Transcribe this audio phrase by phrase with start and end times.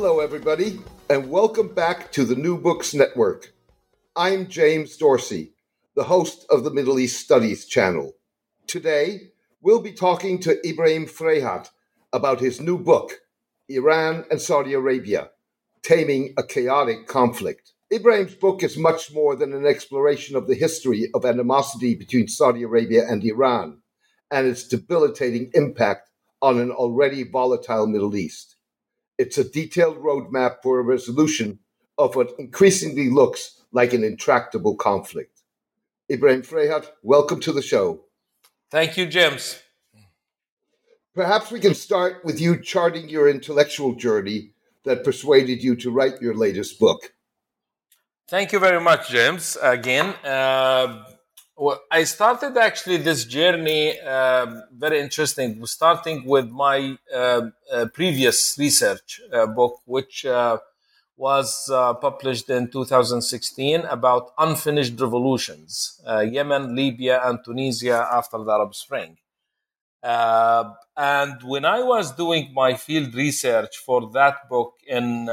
[0.00, 0.78] Hello, everybody,
[1.10, 3.52] and welcome back to the New Books Network.
[4.14, 5.54] I'm James Dorsey,
[5.96, 8.12] the host of the Middle East Studies channel.
[8.68, 11.70] Today, we'll be talking to Ibrahim Fraihat
[12.12, 13.14] about his new book,
[13.68, 15.30] Iran and Saudi Arabia
[15.82, 17.72] Taming a Chaotic Conflict.
[17.92, 22.62] Ibrahim's book is much more than an exploration of the history of animosity between Saudi
[22.62, 23.82] Arabia and Iran
[24.30, 26.08] and its debilitating impact
[26.40, 28.54] on an already volatile Middle East.
[29.18, 31.58] It's a detailed roadmap for a resolution
[31.98, 35.42] of what increasingly looks like an intractable conflict.
[36.10, 38.04] Ibrahim Fraihat, welcome to the show.
[38.70, 39.60] Thank you, James.
[41.14, 44.52] Perhaps we can start with you charting your intellectual journey
[44.84, 47.12] that persuaded you to write your latest book.
[48.28, 49.56] Thank you very much, James.
[49.60, 51.02] Again, uh,
[51.58, 55.64] well, I started actually this journey uh, very interesting.
[55.66, 60.58] Starting with my uh, uh previous research uh, book, which uh,
[61.16, 61.68] was
[62.00, 69.16] published in 2016 about unfinished revolutions: Yemen, Libya, and Tunisia after the Arab Spring.
[70.04, 75.28] and when I was doing my field research for that book in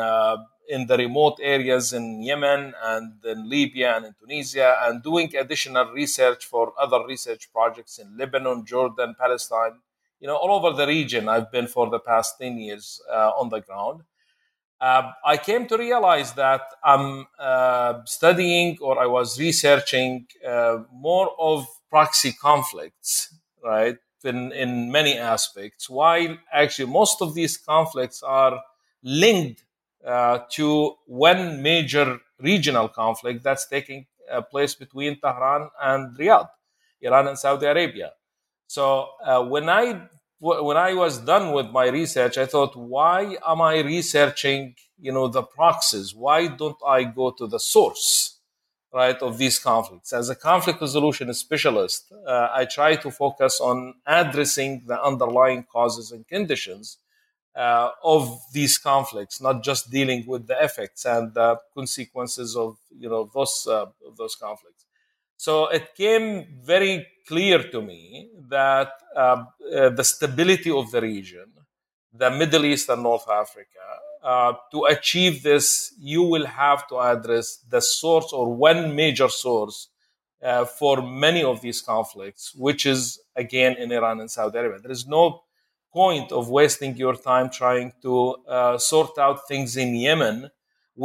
[0.69, 5.91] in the remote areas in Yemen and in Libya and in Tunisia, and doing additional
[5.91, 9.79] research for other research projects in Lebanon, Jordan, Palestine,
[10.19, 11.27] you know, all over the region.
[11.29, 14.01] I've been for the past 10 years uh, on the ground.
[14.79, 21.31] Uh, I came to realize that I'm uh, studying or I was researching uh, more
[21.39, 28.59] of proxy conflicts, right, in, in many aspects, while actually most of these conflicts are
[29.01, 29.63] linked
[30.05, 36.49] uh, to one major regional conflict that's taking uh, place between Tehran and Riyadh,
[37.01, 38.11] Iran and Saudi Arabia.
[38.67, 40.07] So uh, when I
[40.39, 45.27] when I was done with my research, I thought, why am I researching, you know,
[45.27, 46.13] the proxies?
[46.13, 48.37] Why don't I go to the source,
[48.93, 50.13] right, of these conflicts?
[50.13, 56.11] As a conflict resolution specialist, uh, I try to focus on addressing the underlying causes
[56.11, 56.97] and conditions
[57.55, 63.09] uh, of these conflicts, not just dealing with the effects and the consequences of you
[63.09, 63.85] know those uh,
[64.17, 64.85] those conflicts.
[65.37, 71.47] So it came very clear to me that uh, uh the stability of the region,
[72.13, 73.85] the Middle East and North Africa,
[74.23, 79.89] uh, to achieve this, you will have to address the source or one major source
[80.43, 84.79] uh, for many of these conflicts, which is again in Iran and Saudi Arabia.
[84.79, 85.44] There is no
[86.01, 88.13] point of wasting your time trying to
[88.57, 90.51] uh, sort out things in Yemen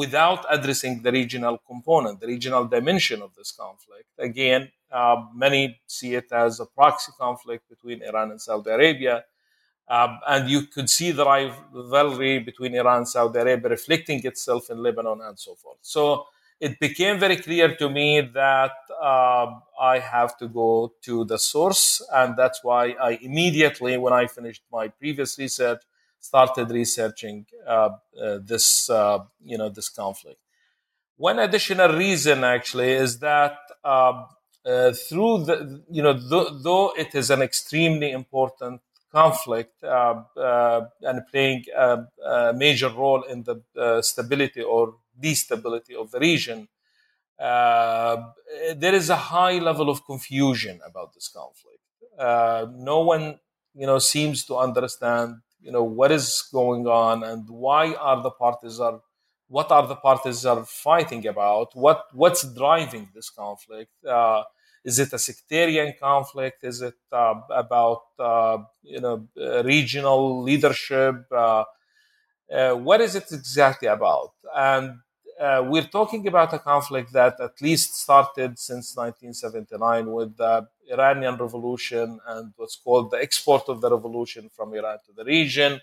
[0.03, 4.09] without addressing the regional component, the regional dimension of this conflict.
[4.19, 9.25] Again, uh, many see it as a proxy conflict between Iran and Saudi Arabia.
[9.87, 14.83] Uh, and you could see the rivalry between Iran and Saudi Arabia reflecting itself in
[14.83, 15.79] Lebanon and so forth.
[15.83, 16.27] So
[16.61, 18.73] it became very clear to me that
[19.03, 19.47] uh,
[19.81, 24.63] I have to go to the source, and that's why I immediately, when I finished
[24.71, 25.83] my previous research,
[26.21, 27.91] started researching uh,
[28.23, 30.39] uh, this, uh, you know, this conflict.
[31.17, 34.27] One additional reason, actually, is that um,
[34.67, 40.23] uh, through the, you know, th- though it is an extremely important conflict uh,
[41.01, 46.69] and playing a, a, major role in the stability or destability of the region,
[47.39, 48.17] uh,
[48.77, 51.79] there is a high level of confusion about this conflict.
[52.19, 53.39] Uh, no one,
[53.75, 58.31] you know, seems to understand, you know, what is going on and why are the
[58.31, 59.01] parties are,
[59.49, 61.75] what are the parties are fighting about?
[61.75, 63.93] What what's driving this conflict?
[64.05, 64.43] Uh,
[64.85, 66.63] is it a sectarian conflict?
[66.63, 69.27] Is it uh, about uh, you know
[69.65, 71.25] regional leadership?
[71.33, 71.65] Uh,
[72.75, 74.33] what is it exactly about?
[74.55, 74.99] And
[75.41, 81.37] uh, we're talking about a conflict that at least started since 1979 with the Iranian
[81.37, 85.81] Revolution and what's called the export of the revolution from Iran to the region,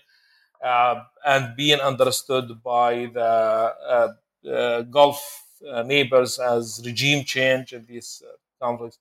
[0.64, 4.12] uh, and being understood by the uh,
[4.48, 5.20] uh Gulf
[5.68, 8.98] uh, neighbors as regime change in these uh, conflicts.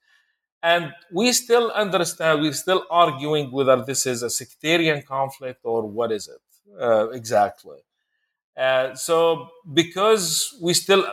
[0.64, 6.12] And we still understand, we're still arguing whether this is a sectarian conflict or what
[6.12, 6.42] is it
[7.14, 7.78] exactly.
[8.58, 11.06] Uh, so because we still,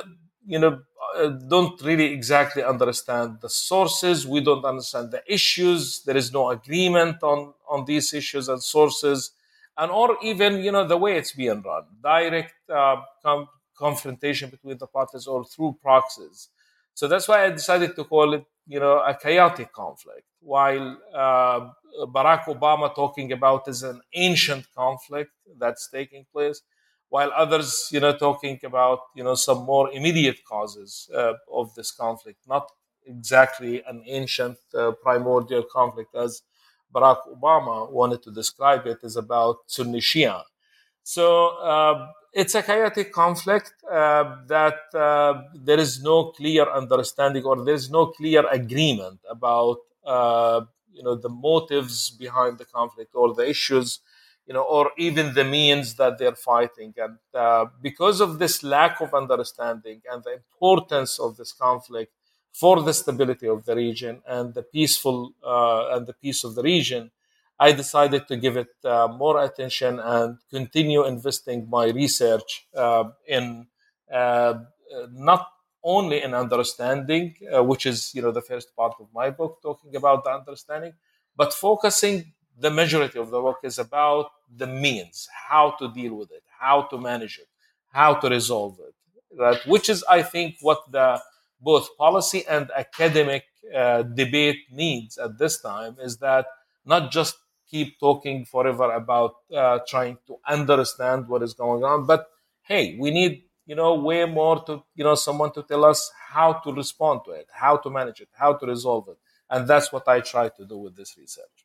[0.47, 0.81] you know,
[1.17, 6.03] uh, don't really exactly understand the sources, we don't understand the issues.
[6.05, 9.33] There is no agreement on on these issues and sources,
[9.77, 14.79] and or even you know the way it's being run, direct uh, com- confrontation between
[14.79, 16.49] the parties or through proxies.
[16.95, 20.23] So that's why I decided to call it, you know, a chaotic conflict.
[20.41, 21.71] While uh,
[22.07, 26.61] Barack Obama talking about is an ancient conflict that's taking place
[27.15, 31.91] while others, you know, talking about you know some more immediate causes uh, of this
[31.93, 32.65] conflict, not
[33.07, 36.43] exactly an ancient uh, primordial conflict as
[36.93, 40.43] Barack Obama wanted to describe it, is about Sunni Shia.
[41.05, 41.25] So
[41.73, 47.79] uh, it's a chaotic conflict uh, that uh, there is no clear understanding or there
[47.83, 50.63] is no clear agreement about uh,
[50.93, 54.01] you know the motives behind the conflict or the issues
[54.47, 56.95] you know, or even the means that they're fighting.
[56.97, 62.13] And uh, because of this lack of understanding and the importance of this conflict
[62.53, 66.63] for the stability of the region and the peaceful uh, and the peace of the
[66.63, 67.11] region,
[67.59, 73.67] I decided to give it uh, more attention and continue investing my research uh, in
[74.13, 74.55] uh,
[75.13, 75.49] not
[75.83, 79.95] only in understanding, uh, which is you know the first part of my book, talking
[79.97, 80.93] about the understanding,
[81.37, 86.31] but focusing the majority of the work is about the means, how to deal with
[86.31, 87.49] it, how to manage it,
[87.91, 88.95] how to resolve it.
[89.37, 89.59] Right?
[89.67, 91.21] Which is, I think, what the
[91.61, 96.47] both policy and academic uh, debate needs at this time is that
[96.85, 97.37] not just
[97.69, 102.27] keep talking forever about uh, trying to understand what is going on, but
[102.63, 106.53] hey, we need you know way more to you know someone to tell us how
[106.53, 109.19] to respond to it, how to manage it, how to resolve it,
[109.51, 111.64] and that's what I try to do with this research.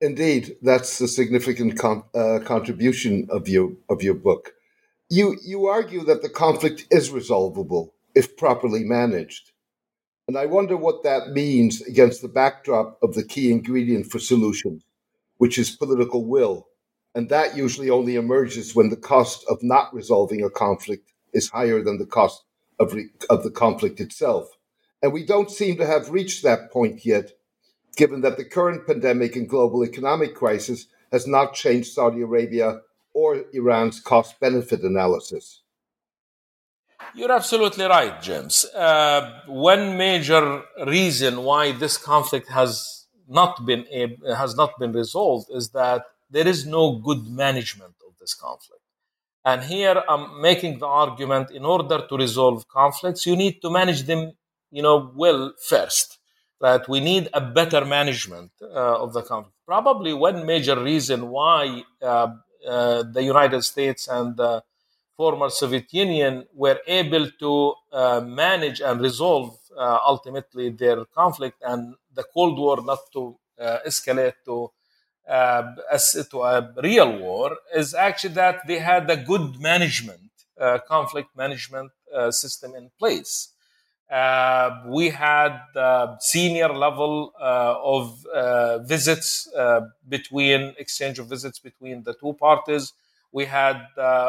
[0.00, 4.54] Indeed, that's a significant uh, contribution of your of your book.
[5.10, 9.52] You you argue that the conflict is resolvable if properly managed,
[10.28, 14.84] and I wonder what that means against the backdrop of the key ingredient for solutions,
[15.38, 16.68] which is political will,
[17.14, 21.82] and that usually only emerges when the cost of not resolving a conflict is higher
[21.82, 22.44] than the cost
[22.80, 24.48] of re- of the conflict itself,
[25.02, 27.32] and we don't seem to have reached that point yet
[27.94, 32.80] given that the current pandemic and global economic crisis has not changed Saudi Arabia
[33.12, 35.62] or Iran's cost benefit analysis.
[37.14, 38.64] You're absolutely right, James.
[38.64, 43.84] Uh, one major reason why this conflict has not been
[44.36, 48.82] has not been resolved is that there is no good management of this conflict.
[49.44, 54.02] And here I'm making the argument: in order to resolve conflicts, you need to manage
[54.04, 54.32] them,
[54.70, 56.18] you know, well first
[56.64, 59.58] that we need a better management uh, of the conflict.
[59.66, 62.06] Probably one major reason why uh,
[62.66, 64.62] uh, the United States and the
[65.14, 67.52] former Soviet Union were able to
[67.92, 73.78] uh, manage and resolve uh, ultimately their conflict and the Cold War not to uh,
[73.86, 74.70] escalate to
[75.96, 80.30] as to a real war is actually that they had a good management,
[80.86, 81.90] conflict management
[82.30, 83.53] system in place.
[84.10, 91.58] Uh, we had uh, senior level uh, of uh, visits uh, between exchange of visits
[91.58, 92.92] between the two parties.
[93.32, 93.80] We had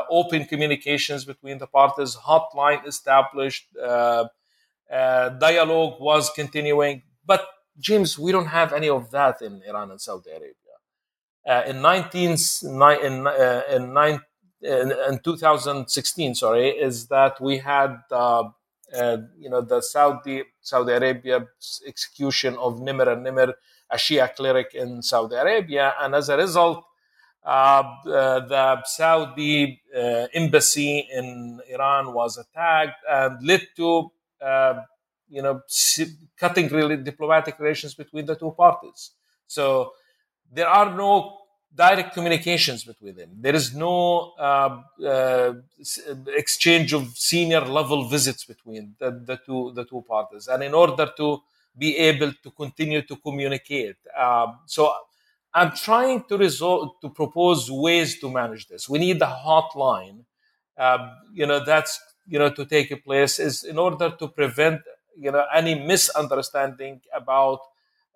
[0.10, 3.68] open communications between the parties, hotline established,
[4.90, 7.04] dialogue was continuing.
[7.24, 7.46] But
[7.78, 11.68] James, we don't have any of that in Iran and Saudi Arabia.
[11.70, 12.32] in 19,
[12.64, 13.28] in,
[13.70, 13.98] in,
[14.64, 18.02] in, in 2016, sorry, is that we had
[19.38, 21.46] you know, the Saudi Saudi Arabia
[21.86, 23.54] execution of Nimr al-Nimr,
[23.90, 26.84] a Shia cleric in Saudi Arabia, and as a result,
[27.46, 34.82] uh, uh, the Saudi uh, embassy in Iran was attacked and led to, uh,
[35.30, 35.62] you know,
[36.38, 39.12] cutting really diplomatic relations between the two parties.
[39.46, 39.94] So
[40.52, 41.38] there are no
[41.76, 43.30] direct communications between them.
[43.40, 45.54] There is no uh, uh,
[46.28, 51.10] exchange of senior level visits between the, the, two the two parties, and in order
[51.18, 51.42] to
[51.78, 54.94] be able to continue to communicate, um, so
[55.54, 58.90] I'm trying to resolve to propose ways to manage this.
[58.90, 60.26] We need a hotline,
[60.78, 64.82] um, you know, that's you know to take place is in order to prevent
[65.18, 67.60] you know any misunderstanding about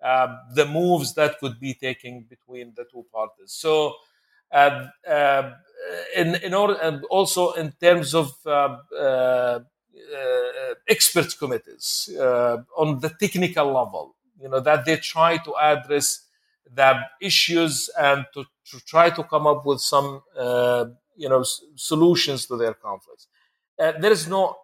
[0.02, 3.52] uh, the moves that could be taken between the two parties.
[3.52, 3.94] So,
[4.52, 5.52] uh, uh,
[6.16, 9.60] in, in order, also in terms of uh, uh,
[10.88, 12.08] experts committees
[12.76, 16.26] on the technical level, you know, that they try to address
[16.72, 20.22] the issues and to, to try to come up with some,
[21.16, 23.26] you know, s- solutions to their conflicts.
[23.78, 24.56] there is no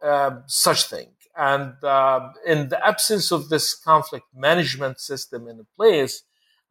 [0.46, 1.08] such thing.
[1.36, 6.22] And uh, in the absence of this conflict management system in place,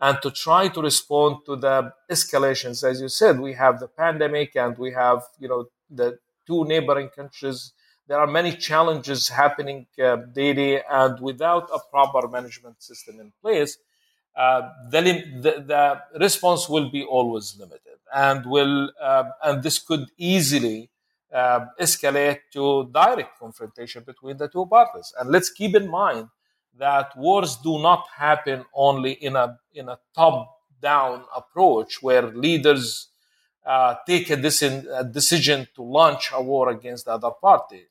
[0.01, 4.55] and to try to respond to the escalations, as you said, we have the pandemic
[4.55, 7.71] and we have, you know, the two neighboring countries.
[8.07, 13.77] There are many challenges happening uh, daily, and without a proper management system in place,
[14.35, 20.07] uh, the, the, the, response will be always limited and will uh, and this could
[20.17, 20.89] easily
[21.33, 26.27] uh, escalate to direct confrontation between the two parties and let's keep in mind
[26.77, 33.09] that wars do not happen only in a in a top down approach where leaders
[33.65, 37.87] uh, take a, decision, a, decision to launch a war against the other party.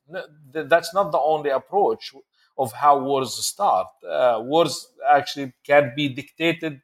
[0.53, 2.13] That's not the only approach
[2.57, 3.89] of how wars start.
[4.09, 6.81] Uh, wars actually can be dictated,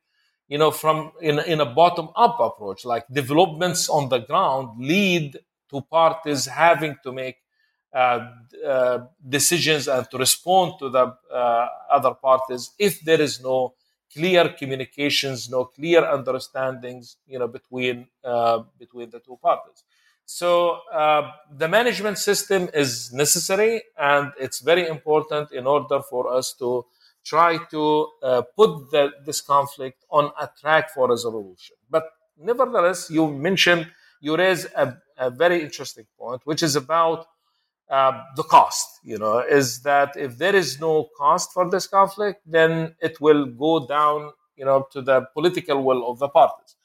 [0.48, 2.84] you know, from in, in a bottom-up approach.
[2.84, 5.38] Like developments on the ground lead
[5.70, 7.36] to parties having to make
[7.92, 8.30] uh,
[8.66, 8.98] uh,
[9.28, 13.74] decisions and to respond to the uh, other parties if there is no
[14.12, 19.84] clear communications, no clear understandings, you know, between uh, between the two parties.
[20.24, 26.52] So uh, the management system is necessary, and it's very important in order for us
[26.54, 26.86] to
[27.24, 31.76] try to uh, put the, this conflict on a track for resolution.
[31.90, 32.04] But
[32.38, 37.26] nevertheless, you mentioned you raise a, a very interesting point, which is about
[37.90, 42.40] uh, the cost, you know, is that if there is no cost for this conflict,
[42.46, 46.76] then it will go down, you know, to the political will of the parties.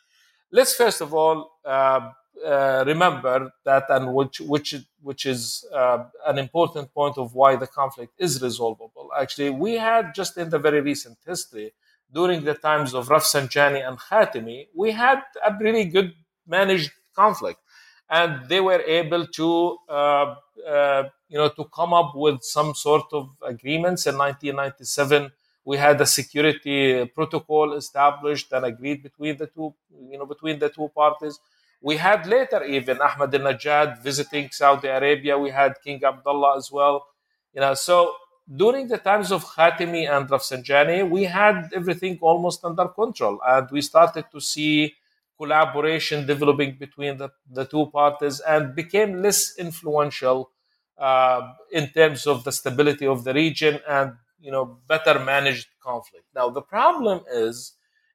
[0.52, 2.10] Let's first of all uh,
[2.46, 7.68] uh, remember that, and which which which is uh, an important point of why the
[7.68, 9.10] conflict is resolvable.
[9.24, 11.74] Actually, we had just in the very recent history,
[12.12, 16.14] during the times of Rafsanjani and Khatami, we had a really good
[16.48, 17.60] managed conflict
[18.10, 20.36] and they were able to uh,
[20.68, 24.06] uh, you know to come up with some sort of agreements.
[24.08, 25.32] In 1997
[25.64, 29.74] we had a security protocol established and agreed between the two
[30.10, 31.40] you know between the two parties.
[31.82, 35.38] We had later even Ahmadinejad visiting saudi arabia.
[35.38, 37.06] We had king abdullah as well.
[37.54, 38.14] You know so
[38.56, 43.82] during the times of Khatami and Rafsanjani, we had everything almost under control, and we
[43.82, 44.94] started to see
[45.38, 50.52] collaboration developing between the, the two parties and became less influential
[50.98, 56.26] uh, in terms of the stability of the region and you know better managed conflict.
[56.34, 57.74] Now the problem is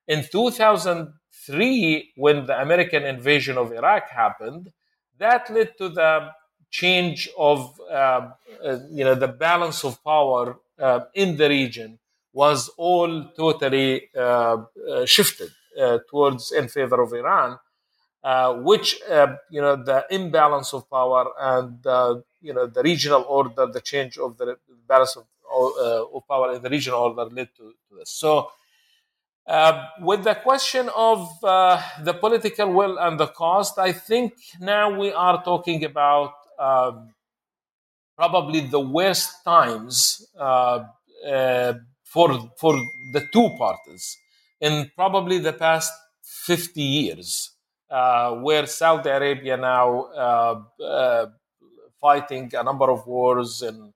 [0.08, 4.72] in 2003 when the American invasion of Iraq happened,
[5.18, 6.30] that led to the
[6.70, 8.30] change of uh,
[8.64, 11.98] uh, you know the balance of power uh, in the region
[12.32, 14.56] was all totally uh,
[14.88, 15.50] uh, shifted
[16.08, 17.58] towards in favor of Iran,
[18.22, 21.78] uh, which uh, you know the imbalance of power and
[22.42, 25.24] you know the regional order, the change of the balance of,
[26.14, 28.10] of power in the regional order led to, to this.
[28.10, 28.50] So.
[29.46, 34.96] Uh, with the question of uh, the political will and the cost, I think now
[34.96, 37.12] we are talking about um,
[38.16, 40.84] probably the worst times uh,
[42.04, 42.74] for for
[43.12, 44.16] the two parties
[44.60, 47.52] in probably the past 50 years,
[47.90, 51.26] uh, where Saudi Arabia now uh, uh,
[52.00, 53.92] fighting a number of wars in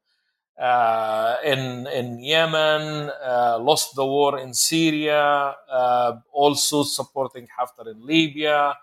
[0.57, 8.07] uh, in in Yemen, uh, lost the war in Syria, uh, also supporting Haftar in
[8.07, 8.77] Libya,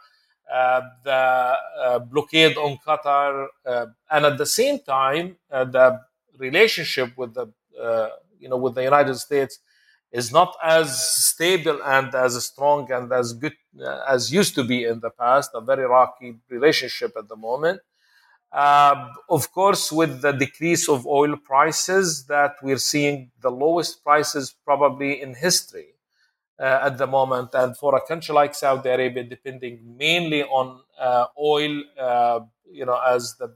[1.05, 1.55] the
[2.11, 6.01] blockade on Qatar, and at the same time, the
[6.37, 7.47] relationship with the
[8.37, 9.59] you know with the United States
[10.11, 10.87] is not as
[11.25, 15.51] stable and as strong and as good uh, as used to be in the past,
[15.53, 17.79] a very rocky relationship at the moment.
[18.51, 24.53] Uh, of course, with the decrease of oil prices, that we're seeing the lowest prices
[24.65, 25.93] probably in history
[26.59, 27.49] uh, at the moment.
[27.53, 32.99] And for a country like Saudi Arabia, depending mainly on uh, oil, uh, you know,
[33.07, 33.55] as the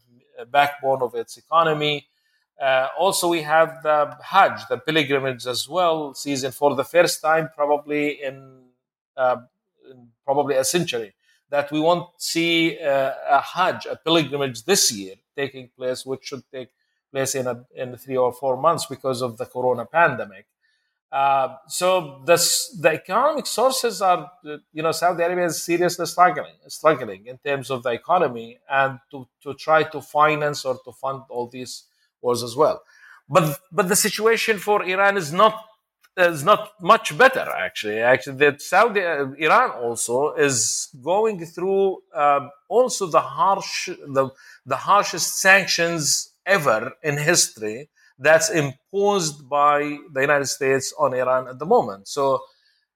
[0.50, 2.08] backbone of its economy,
[2.62, 7.50] uh, also, we have the Hajj, the pilgrimage as well, season for the first time
[7.54, 8.64] probably in,
[9.18, 9.38] uh,
[9.90, 11.14] in probably a century.
[11.50, 16.44] That we won't see uh, a Hajj, a pilgrimage this year taking place, which should
[16.52, 16.70] take
[17.12, 20.48] place in a, in three or four months because of the Corona pandemic.
[21.12, 24.32] Uh, so this, the economic sources are,
[24.74, 29.28] you know, Saudi Arabia is seriously struggling, struggling in terms of the economy, and to,
[29.42, 31.84] to try to finance or to fund all these
[32.44, 32.82] as well.
[33.30, 35.56] But but the situation for Iran is not
[36.18, 38.00] is not much better actually.
[38.00, 44.30] Actually, that Saudi uh, Iran also is going through um, also the harsh the
[44.66, 51.60] the harshest sanctions ever in history that's imposed by the United States on Iran at
[51.60, 52.08] the moment.
[52.08, 52.42] So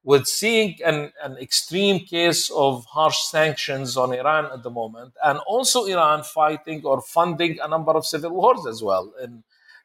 [0.03, 5.39] with seeing an, an extreme case of harsh sanctions on Iran at the moment, and
[5.39, 9.13] also Iran fighting or funding a number of civil wars as well.
[9.21, 9.43] And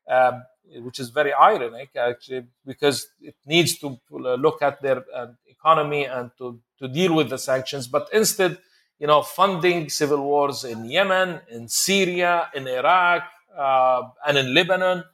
[0.09, 0.41] uh,
[0.83, 6.31] which is very ironic actually, because it needs to look at their uh, economy and
[6.39, 8.59] to, to deal with the sanctions, but instead,
[8.99, 13.25] you know, funding civil wars in Yemen, in Syria, in Iraq,
[13.57, 15.05] uh, and in Lebanon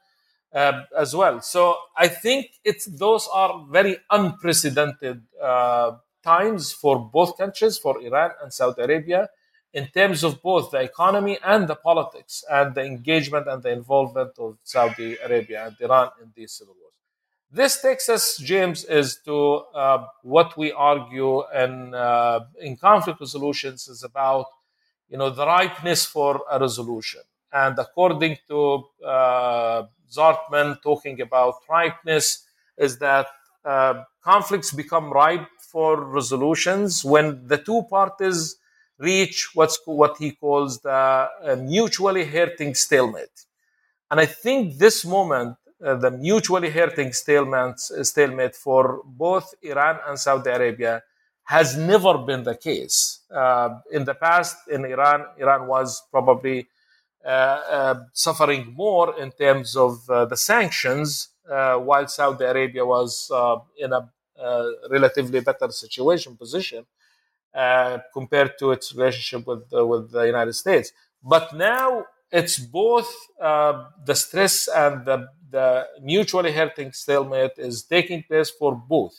[0.52, 1.40] uh, as well.
[1.40, 5.92] So I think it's those are very unprecedented uh,
[6.23, 9.28] times for both countries, for Iran and Saudi Arabia,
[9.73, 14.33] in terms of both the economy and the politics and the engagement and the involvement
[14.38, 16.95] of Saudi Arabia and Iran in these civil wars.
[17.52, 23.88] This takes us, James, is to uh, what we argue in uh, in conflict resolutions
[23.88, 24.47] is about,
[25.09, 27.23] you know, the ripeness for a resolution.
[27.52, 32.47] And according to uh, Zartman, talking about ripeness,
[32.78, 33.26] is that
[33.64, 38.57] uh, conflicts become ripe for resolutions when the two parties
[38.99, 43.47] reach what's what he calls the uh, mutually hurting stalemate.
[44.11, 50.19] And I think this moment, uh, the mutually hurting stalemate, stalemate for both Iran and
[50.19, 51.02] Saudi Arabia
[51.45, 53.21] has never been the case.
[53.30, 56.66] Uh, in the past, in Iran, Iran was probably uh, uh,
[57.23, 63.31] Uh, uh, suffering more in terms of uh, the sanctions, uh, while Saudi Arabia was
[63.77, 64.09] in a
[64.91, 66.87] relatively better situation position
[68.15, 70.93] compared to its relationship with with the United States.
[71.23, 78.50] But now it's both the stress and the the mutually hurting stalemate is taking place
[78.50, 79.15] for both.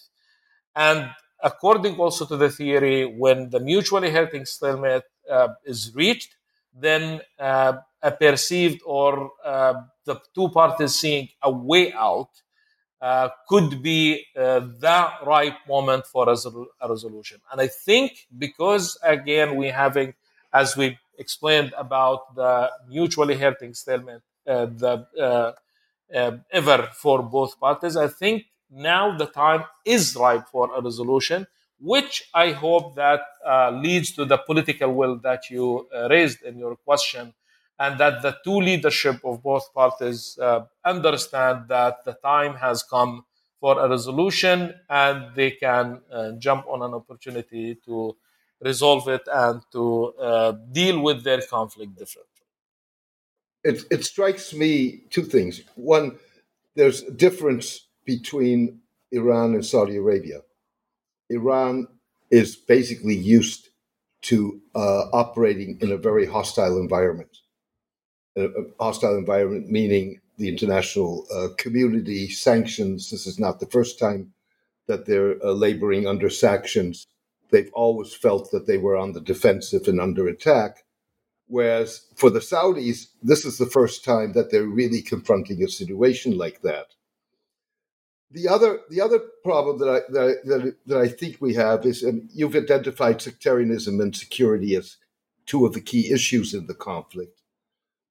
[0.75, 1.09] And
[1.43, 6.35] according also to the theory, when the mutually hurting stalemate uh, is reached,
[6.73, 7.73] then uh,
[8.09, 9.73] perceived or uh,
[10.05, 12.29] the two parties seeing a way out
[13.01, 16.35] uh, could be uh, the right moment for a,
[16.81, 17.39] a, resolution.
[17.51, 20.13] And I think because, again, we're having,
[20.53, 25.51] as we explained about the mutually hurting stalemate, uh, the uh,
[26.15, 31.47] uh, ever for both parties, I think now the time is ripe for a resolution
[31.81, 36.57] which I hope that uh, leads to the political will that you uh, raised in
[36.57, 37.33] your question,
[37.81, 43.25] and that the two leadership of both parties uh, understand that the time has come
[43.59, 48.15] for a resolution, and they can uh, jump on an opportunity to
[48.61, 52.45] resolve it and to uh, deal with their conflict differently.
[53.63, 55.61] It, it strikes me two things.
[55.75, 56.17] One,
[56.75, 60.41] there's a difference between Iran and Saudi Arabia
[61.31, 61.87] Iran
[62.31, 63.69] is basically used
[64.23, 67.37] to uh, operating in a very hostile environment.
[68.37, 68.47] A,
[68.79, 73.09] hostile environment meaning the international uh, community sanctions.
[73.09, 74.33] This is not the first time
[74.87, 77.07] that they're uh, laboring under sanctions.
[77.49, 80.83] They've always felt that they were on the defensive and under attack.
[81.47, 86.37] Whereas for the Saudis, this is the first time that they're really confronting a situation
[86.37, 86.95] like that
[88.31, 92.01] the other the other problem that I that, that, that I think we have is,
[92.01, 94.97] and you've identified sectarianism and security as
[95.45, 97.40] two of the key issues in the conflict,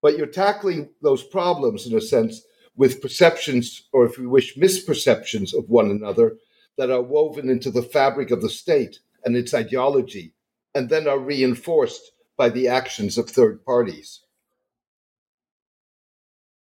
[0.03, 2.43] but you're tackling those problems in a sense
[2.77, 6.37] with perceptions, or if you wish, misperceptions of one another
[6.79, 10.33] that are woven into the fabric of the state and its ideology,
[10.75, 14.21] and then are reinforced by the actions of third parties.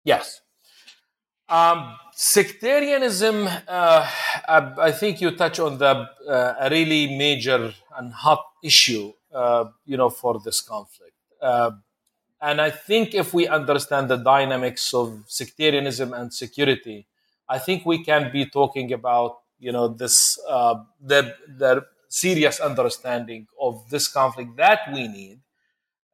[0.04, 0.40] Yes,
[1.48, 4.10] um, sectarianism, uh,
[4.48, 9.66] I, I, think you touch on the uh, a really major and hot issue, uh,
[9.84, 11.12] you know, for this conflict.
[12.40, 17.06] And I think if we understand the dynamics of sectarianism and security,
[17.48, 23.46] I think we can be talking about, you know, this uh, the the serious understanding
[23.60, 25.40] of this conflict that we need.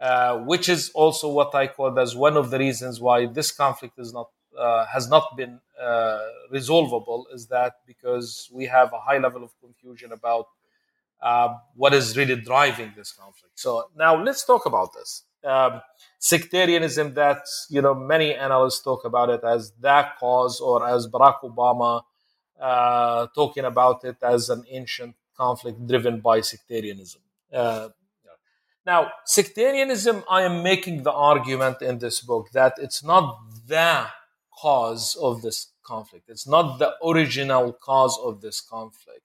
[0.01, 4.01] Uh, which is also what I call as one of the reasons why this conflict
[4.01, 6.19] is not uh, has not been uh,
[6.51, 10.47] resolvable is that because we have a high level of confusion about
[11.23, 13.59] uh, what is really driving this conflict.
[13.59, 15.25] So now let's talk about this.
[15.45, 15.81] Um,
[16.19, 21.41] sectarianism that you know many analysts talk about it as that cause or as Barack
[21.43, 22.03] Obama
[22.61, 27.21] uh, talking about it as an ancient conflict driven by sectarianism.
[27.53, 27.89] Uh,
[28.85, 34.07] now, sectarianism, I am making the argument in this book that it's not the
[34.61, 36.29] cause of this conflict.
[36.29, 39.23] It's not the original cause of this conflict.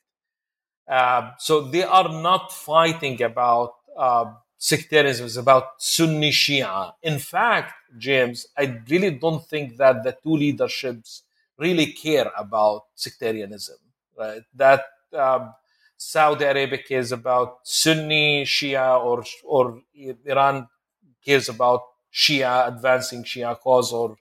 [0.87, 6.93] Uh, so they are not fighting about uh, sectarianism, it's about Sunni Shia.
[7.03, 11.23] In fact, James, I really don't think that the two leaderships
[11.57, 13.77] really care about sectarianism,
[14.17, 14.41] right?
[14.55, 15.53] That um,
[15.97, 19.81] Saudi Arabia cares about Sunni Shia or, or
[20.25, 20.67] Iran
[21.25, 21.81] cares about
[22.13, 24.17] Shia, advancing Shia cause or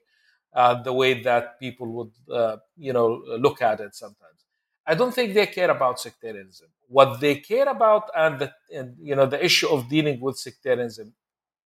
[0.53, 4.26] uh, the way that people would, uh, you know, look at it sometimes.
[4.89, 6.69] I don't think they care about sectarianism.
[6.87, 11.13] What they care about, and, the, and you know, the issue of dealing with sectarianism,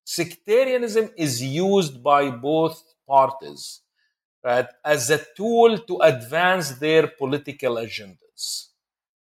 [0.03, 3.81] sectarianism is used by both parties,
[4.43, 8.69] right, as a tool to advance their political agendas,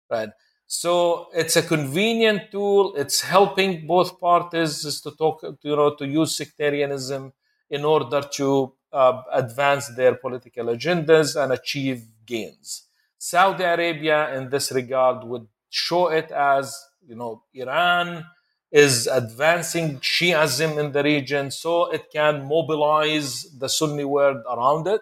[0.09, 0.29] right.
[0.67, 2.93] So it's a convenient tool.
[2.95, 7.33] It's helping both parties to talk, you know, to use sectarianism
[7.71, 12.88] in order to uh, advance their political agendas and achieve gains.
[13.19, 16.73] Saudi Arabia, in this regard, would show it as
[17.05, 18.25] you know Iran
[18.71, 25.01] is advancing Shiism in the region, so it can mobilize the Sunni world around it,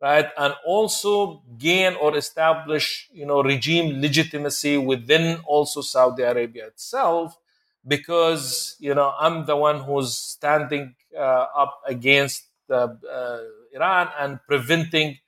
[0.00, 7.36] right, and also gain or establish you know regime legitimacy within also Saudi Arabia itself,
[7.86, 12.88] because you know I'm the one who's standing uh, up against uh,
[13.74, 15.18] Iran and preventing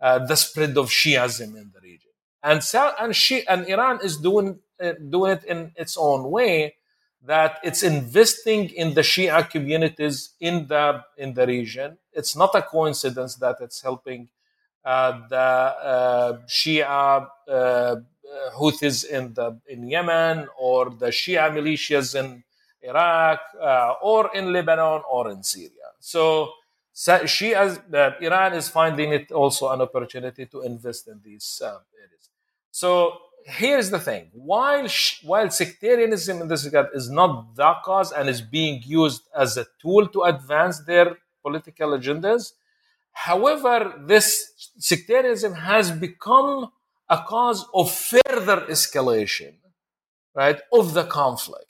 [0.00, 2.10] uh, the spread of Shiism in the region.
[2.42, 2.62] And
[3.00, 6.74] and, she, and Iran is doing uh, doing it in its own way.
[7.26, 11.98] That it's investing in the Shia communities in the in the region.
[12.12, 14.28] It's not a coincidence that it's helping
[14.84, 17.96] uh, the uh, Shia uh,
[18.56, 22.44] Houthis in the in Yemen or the Shia militias in
[22.82, 25.90] Iraq uh, or in Lebanon or in Syria.
[25.98, 26.52] So
[27.26, 31.78] she as uh, Iran is finding it also an opportunity to invest in these uh,
[32.04, 32.28] areas.
[32.72, 34.88] So here's the thing: while
[35.22, 39.66] while sectarianism in this regard is not the cause and is being used as a
[39.80, 42.52] tool to advance their political agendas,
[43.12, 46.70] however, this sectarianism has become
[47.08, 49.54] a cause of further escalation,
[50.34, 51.67] right, of the conflict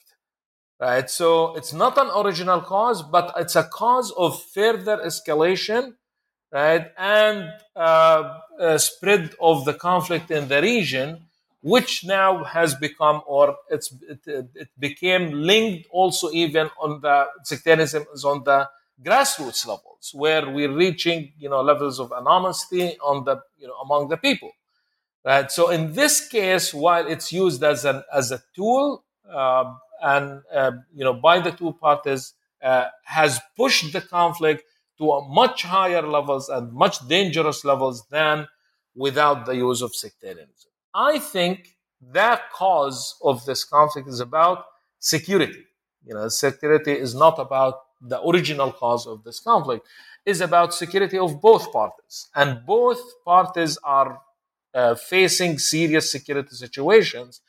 [0.80, 1.08] right?
[1.10, 5.94] So it's not an original cause, but it's a cause of further escalation,
[6.52, 6.86] right?
[6.96, 8.40] And uh,
[8.78, 11.24] spread of the conflict in the region,
[11.60, 14.20] which now has become, or it's it,
[14.54, 18.68] it became linked also even on the sectarianism is on the
[19.02, 24.08] grassroots levels, where we're reaching, you know, levels of anonymity on the, you know, among
[24.08, 24.52] the people.
[25.24, 25.50] Right.
[25.50, 30.72] So in this case, while it's used as an as a tool, uh, and uh,
[30.94, 34.64] you know by the two parties uh, has pushed the conflict
[34.98, 38.46] to much higher levels and much dangerous levels than
[38.96, 40.70] without the use of sectarianism.
[40.92, 41.76] I think
[42.12, 44.64] that cause of this conflict is about
[44.98, 45.64] security.
[46.04, 49.86] You know, security is not about the original cause of this conflict,
[50.24, 52.28] is about security of both parties.
[52.34, 54.20] And both parties are
[54.74, 57.40] uh, facing serious security situations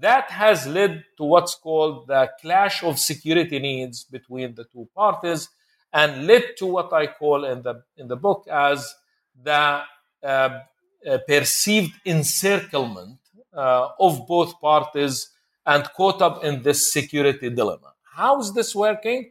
[0.00, 5.48] that has led to what's called the clash of security needs between the two parties
[5.92, 8.94] and led to what I call in the, in the book as
[9.42, 9.82] the
[10.22, 10.26] uh,
[11.08, 13.18] uh, perceived encirclement
[13.54, 15.30] uh, of both parties
[15.64, 17.94] and caught up in this security dilemma.
[18.14, 19.30] How is this working?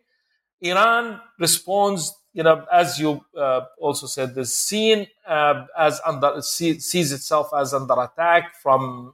[0.62, 7.12] Iran responds, you know, as you uh, also said, the seen uh, as under sees
[7.12, 9.14] itself as under attack from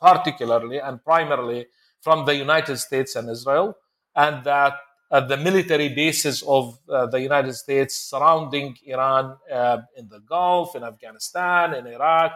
[0.00, 1.66] particularly and primarily
[2.00, 3.76] from the United States and Israel,
[4.14, 4.74] and that
[5.10, 10.76] uh, the military bases of uh, the United States surrounding Iran uh, in the Gulf,
[10.76, 12.32] in Afghanistan, in Iraq.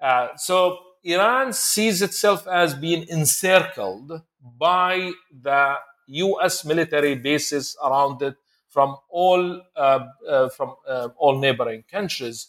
[0.00, 4.22] Uh, so Iran sees itself as being encircled
[4.58, 5.76] by the
[6.08, 6.64] U.S.
[6.64, 8.36] military bases around it
[8.68, 10.74] from all uh, uh, from
[11.16, 12.48] all neighboring countries.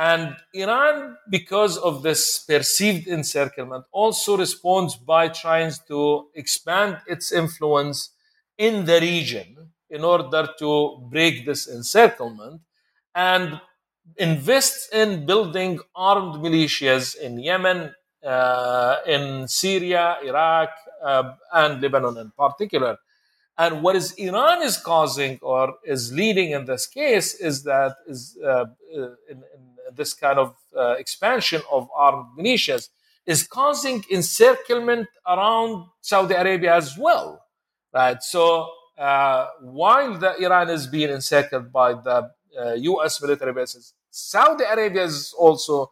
[0.00, 8.08] And Iran, because of this perceived encirclement, also responds by trying to expand its influence
[8.56, 12.62] in the region in order to break this encirclement
[13.14, 13.60] and
[14.16, 20.70] invests in building armed militias in Yemen, uh, in Syria, Iraq,
[21.04, 22.96] uh, and Lebanon in particular.
[23.58, 28.38] And what is Iran is causing or is leading in this case is that is
[28.42, 28.64] uh, uh
[29.28, 32.88] in, in this kind of uh, expansion of armed militias
[33.26, 37.42] is causing encirclement around Saudi Arabia as well,
[37.92, 38.22] right?
[38.22, 43.20] So uh, while the Iran is being encircled by the uh, U.S.
[43.22, 45.90] military bases, Saudi Arabia is also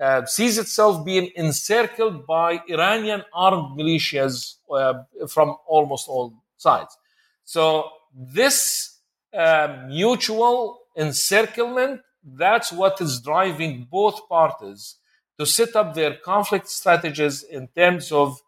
[0.00, 4.94] uh, sees itself being encircled by Iranian armed militias uh,
[5.28, 6.96] from almost all sides.
[7.44, 8.98] So this
[9.34, 12.00] uh, mutual encirclement
[12.36, 14.96] that's what is driving both parties
[15.38, 18.40] to set up their conflict strategies in terms of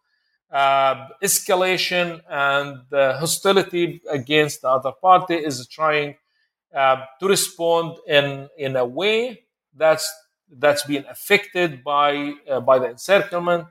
[0.51, 6.17] uh, escalation and uh, hostility against the other party is trying
[6.75, 9.41] uh, to respond in in a way
[9.77, 10.13] that's
[10.51, 13.67] that's been affected by uh, by the encirclement.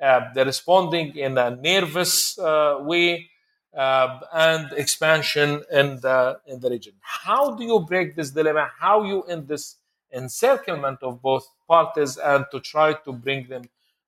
[0.00, 3.28] Uh, they're responding in a nervous uh, way
[3.76, 6.94] uh, and expansion in the in the region.
[7.00, 8.70] How do you break this dilemma?
[8.78, 9.76] How you in this
[10.12, 13.62] encirclement of both parties and to try to bring them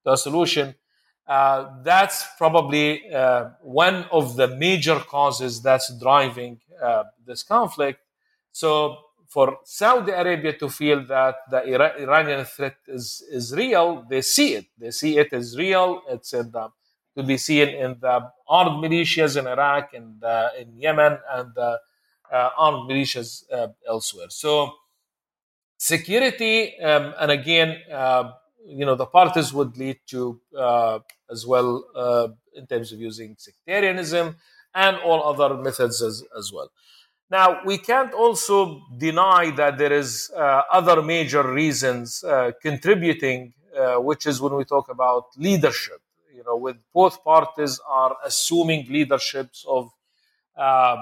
[0.05, 0.75] to a solution?
[1.27, 8.01] Uh, that's probably uh, one of the major causes that's driving uh, this conflict.
[8.51, 8.99] So,
[9.29, 14.55] for Saudi Arabia to feel that the Ira- Iranian threat is, is real, they see
[14.55, 14.67] it.
[14.77, 16.03] They see it as real.
[16.09, 16.69] It's in the,
[17.17, 20.23] to be seen in the armed militias in Iraq and
[20.59, 21.79] in Yemen and the
[22.33, 24.29] uh, armed militias uh, elsewhere.
[24.31, 24.73] So,
[25.77, 27.79] security, um, and again,
[28.67, 30.99] you know the parties would lead to uh,
[31.31, 34.37] as well uh, in terms of using sectarianism
[34.75, 36.71] and all other methods as, as well
[37.31, 43.97] now we can't also deny that there is uh, other major reasons uh, contributing uh,
[43.97, 46.01] which is when we talk about leadership
[46.43, 49.91] you know with both parties are assuming leaderships of
[50.57, 50.97] uh,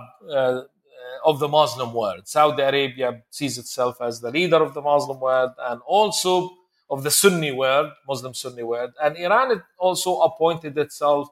[1.24, 2.22] of the Muslim world.
[2.28, 6.50] Saudi Arabia sees itself as the leader of the Muslim world, and also
[6.90, 11.28] of the Sunni world, Muslim Sunni world, and Iran also appointed itself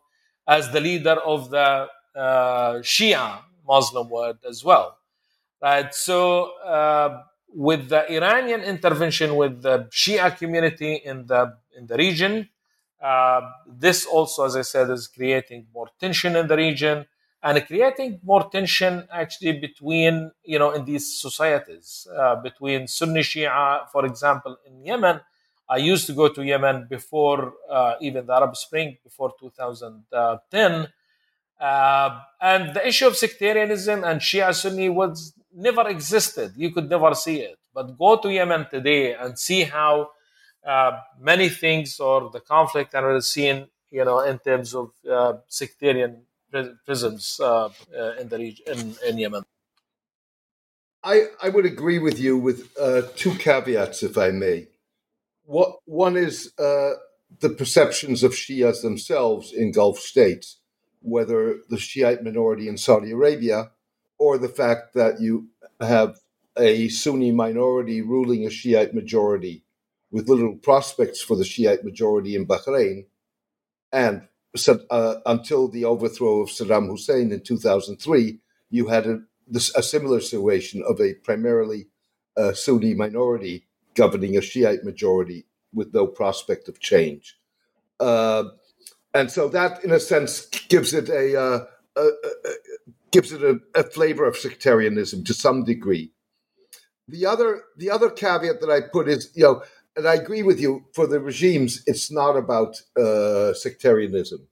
[0.47, 4.97] as the leader of the uh, Shia Muslim world as well.
[5.61, 5.93] Right.
[5.95, 7.23] So uh,
[7.55, 12.49] with the Iranian intervention with the Shia community in the in the region,
[13.01, 17.07] uh, this also, as I said, is creating more tension in the region
[17.43, 23.89] and creating more tension actually between you know in these societies uh, between Sunni Shia,
[23.91, 25.21] for example, in Yemen
[25.69, 30.89] I used to go to Yemen before uh, even the Arab Spring, before 2010.
[31.61, 36.53] Uh, and the issue of sectarianism and Shia Sunni was never existed.
[36.57, 37.59] You could never see it.
[37.75, 40.11] But go to Yemen today and see how
[40.69, 45.35] uh, many things or the conflict that is seen, you know, in terms of uh,
[45.49, 46.23] sectarian
[46.85, 49.45] prisms uh, uh, in the region in, in Yemen.
[51.03, 52.69] I, I would agree with you with
[53.17, 54.69] two caveats, if I may.
[55.45, 56.95] What one is uh,
[57.41, 60.59] the perceptions of Shias themselves in Gulf states,
[61.01, 63.71] whether the Shiite minority in Saudi Arabia
[64.19, 65.49] or the fact that you
[65.81, 66.17] have
[66.59, 69.63] a Sunni minority ruling a Shiite majority
[70.11, 73.07] with little prospects for the Shiite majority in Bahrain,
[73.93, 74.29] and
[74.91, 78.39] uh, until the overthrow of Saddam Hussein in 2003,
[78.71, 79.21] you had a,
[79.55, 81.89] a similar situation of a primarily
[82.37, 87.39] uh, Sunni minority governing a Shiite majority with no prospect of change.
[88.01, 88.45] Uh,
[89.15, 91.65] and so that, in a sense, gives it a, uh,
[91.97, 92.11] a
[93.11, 96.13] gives it a, a, flavor of sectarianism to some degree.
[97.09, 99.63] The other the other caveat that I put is, you know,
[99.99, 100.87] and I agree with you.
[100.95, 104.49] For the regimes, it's not about uh, sectarianism,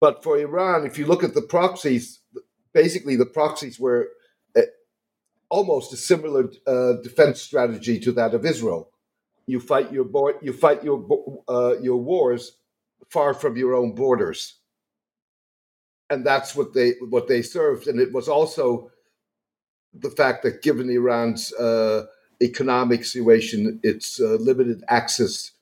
[0.00, 2.20] but for Iran, if you look at the proxies,
[2.74, 4.10] basically the proxies were
[4.56, 4.62] uh,
[5.50, 8.88] almost a similar uh, defense strategy to that of Israel
[9.46, 11.06] you fight your bo- you fight your
[11.48, 12.58] uh, your wars
[13.10, 14.56] far from your own borders,
[16.10, 17.88] and that's what they what they served.
[17.88, 18.90] And it was also
[19.94, 22.06] the fact that given Iran's uh,
[22.40, 25.52] economic situation, its uh, limited access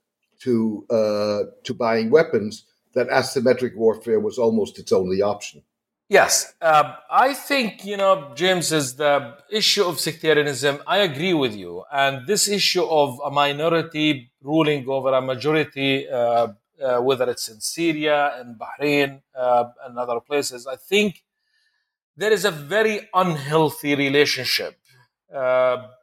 [0.41, 5.63] to uh, to buying weapons, that asymmetric warfare was almost its only option.
[6.09, 10.83] Yes, uh, I think you know, James, is the issue of sectarianism.
[10.87, 16.49] I agree with you, and this issue of a minority ruling over a majority, uh,
[16.83, 21.23] uh, whether it's in Syria and Bahrain uh, and other places, I think
[22.17, 24.77] there is a very unhealthy relationship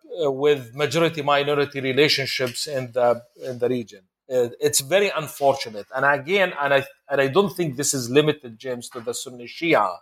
[0.10, 4.02] uh, with majority-minority relationships in the in the region.
[4.32, 5.88] Uh, it's very unfortunate.
[5.96, 9.46] And again, and I and I don't think this is limited, James, to the Sunni
[9.46, 9.98] Shia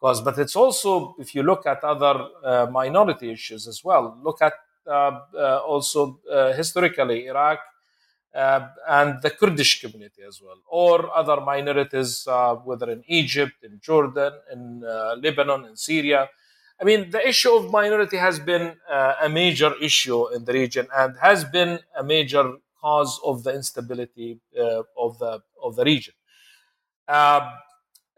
[0.00, 4.18] cause, but it's also if you look at other uh, minority issues as well.
[4.22, 4.54] Look at
[4.86, 7.60] uh, uh also uh, historically Iraq.
[8.98, 12.26] and the Kurdish community as well, or other minorities,
[12.64, 14.62] whether in Egypt, in Jordan, in
[15.24, 16.28] Lebanon, in Syria.
[16.80, 20.86] I mean, the issue of minority has been uh, a major issue in the region
[20.96, 26.14] and has been a major cause of the instability uh, of the of the region.
[27.06, 27.50] Uh,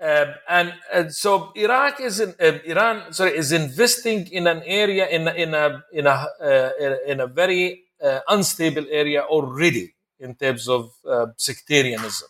[0.00, 5.06] um, and, and, so Iraq is in, uh, Iran sorry is investing in an area
[5.08, 6.70] in in a in a uh,
[7.06, 12.28] in a very uh, unstable area already in terms of uh, sectarianism.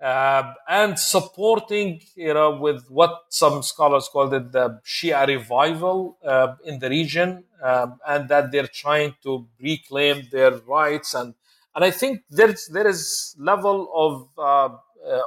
[0.00, 6.54] Uh, and supporting, you know, with what some scholars called it the Shia revival uh,
[6.64, 11.14] in the region, um, and that they're trying to reclaim their rights.
[11.14, 11.34] And
[11.74, 14.76] and I think there's there is level of uh,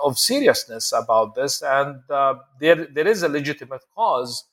[0.04, 4.46] of seriousness about this, and uh, there there is a legitimate cause.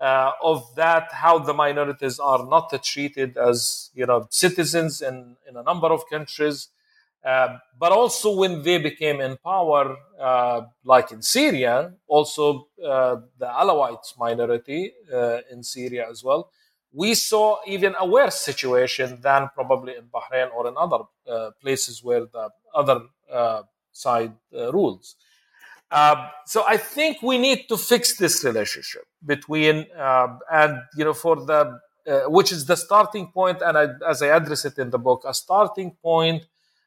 [0.00, 5.56] Uh, of that, how the minorities are not treated as you know citizens in, in
[5.56, 6.68] a number of countries,
[7.24, 13.46] uh, but also when they became in power, uh, like in Syria, also uh, the
[13.46, 16.50] Alawites minority uh, in Syria as well,
[16.92, 22.02] we saw even a worse situation than probably in Bahrain or in other uh, places
[22.02, 23.02] where the other
[23.92, 24.32] side
[24.72, 25.16] rules.
[26.46, 29.86] so I think we need to fix this relationship between
[30.50, 31.78] and you know for the
[32.26, 35.32] which is the starting point, and I, as I address it in the book, a
[35.32, 36.42] starting point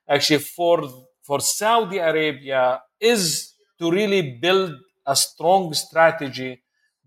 [0.08, 0.90] actually for
[1.22, 4.74] for Saudi Arabia is to really build
[5.06, 6.62] a strong strategy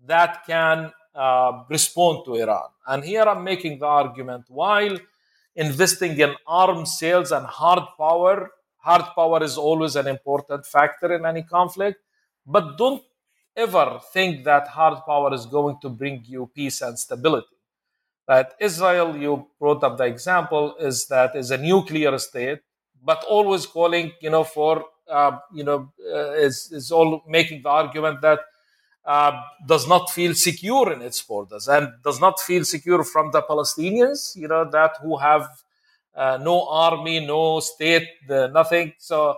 [0.05, 2.69] that can uh, respond to Iran.
[2.87, 4.97] And here I'm making the argument while
[5.55, 11.25] investing in arms sales and hard power, hard power is always an important factor in
[11.25, 11.99] any conflict,
[12.45, 13.03] but don't
[13.55, 17.47] ever think that hard power is going to bring you peace and stability.
[18.27, 22.59] That Israel, you brought up the example, is that is a nuclear state
[23.03, 27.69] but always calling, you know, for, uh, you know, uh, is, is all making the
[27.69, 28.39] argument that
[29.05, 33.41] uh, does not feel secure in its borders and does not feel secure from the
[33.41, 35.47] Palestinians, you know, that who have
[36.15, 38.93] uh, no army, no state, nothing.
[38.97, 39.37] So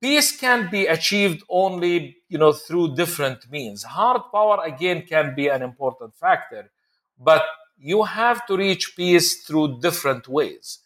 [0.00, 3.82] peace can be achieved only, you know, through different means.
[3.82, 6.70] Hard power again can be an important factor,
[7.18, 7.44] but
[7.78, 10.80] you have to reach peace through different ways.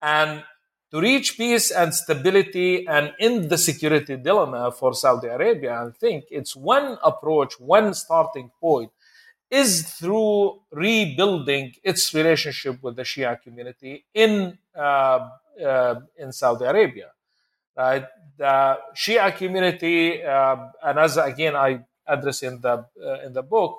[0.00, 0.42] And
[0.90, 6.24] to reach peace and stability and end the security dilemma for Saudi Arabia, I think
[6.30, 8.90] it's one approach, one starting point
[9.50, 15.28] is through rebuilding its relationship with the Shia community in uh,
[15.64, 17.10] uh, in Saudi Arabia.
[17.76, 18.04] Right,
[18.36, 23.78] the Shia community, uh, and as again I address in the uh, in the book,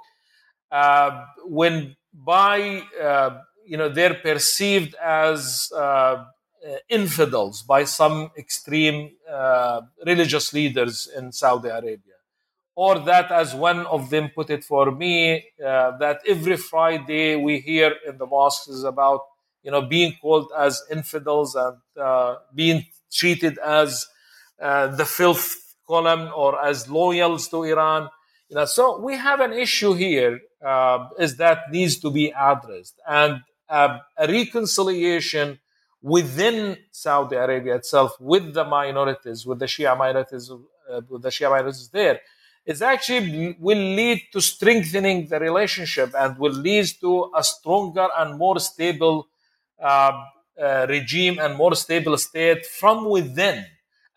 [0.71, 5.71] uh, when by uh, you know they're perceived as
[6.89, 12.17] infidels by some extreme uh, religious leaders in Saudi Arabia.
[12.75, 17.59] Or that, as one of them put it for me, uh, that every Friday we
[17.59, 19.21] hear in the mosques about
[19.63, 24.05] you know being called as infidels and uh, being treated as
[24.61, 28.09] uh, the fifth column or as loyals to Iran.
[28.49, 32.95] You know, so we have an issue here uh, is that needs to be addressed
[33.07, 35.59] and a reconciliation
[36.01, 41.49] within Saudi Arabia itself with the minorities, with the Shia minorities, uh, with the Shia
[41.49, 42.19] minorities there,
[42.65, 48.37] is actually will lead to strengthening the relationship and will lead to a stronger and
[48.37, 49.27] more stable
[49.81, 50.11] uh,
[50.61, 53.65] uh, regime and more stable state from within.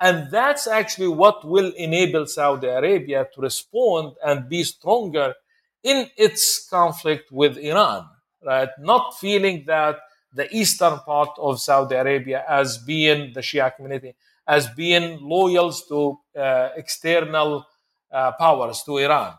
[0.01, 5.35] And that's actually what will enable Saudi Arabia to respond and be stronger
[5.83, 8.09] in its conflict with Iran,
[8.45, 8.69] right?
[8.81, 10.01] Not feeling that
[10.35, 14.15] the eastern part of Saudi Arabia as being the Shia community,
[14.47, 17.67] as being loyal to uh, external
[18.11, 19.35] uh, powers, to Iran.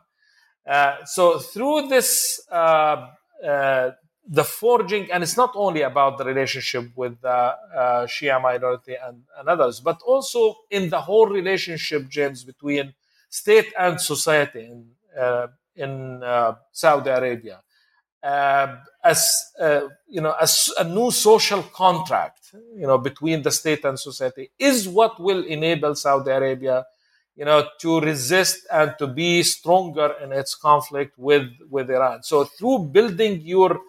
[0.65, 3.07] Uh, so through this, uh,
[3.45, 3.91] uh,
[4.25, 7.55] the forging, and it's not only about the relationship with the uh,
[8.05, 12.93] Shia minority and, and, others, but also in the whole relationship, James, between
[13.29, 14.85] state and society in,
[15.75, 16.21] in
[16.71, 17.59] Saudi Arabia
[18.23, 23.99] as uh, you know as a new social contract you know between the state and
[23.99, 26.85] society is what will enable Saudi Arabia
[27.35, 32.23] you know to resist and to be stronger in its conflict with with Iran.
[32.23, 33.79] So through building your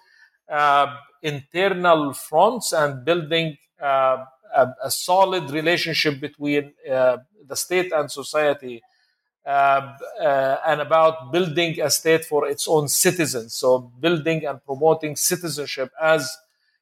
[0.49, 7.16] uh, internal fronts and building uh, a, a, solid relationship between uh,
[7.47, 8.93] the state and society uh, uh,
[9.46, 13.55] and about building a state for its own citizens.
[13.55, 16.36] So building and promoting citizenship as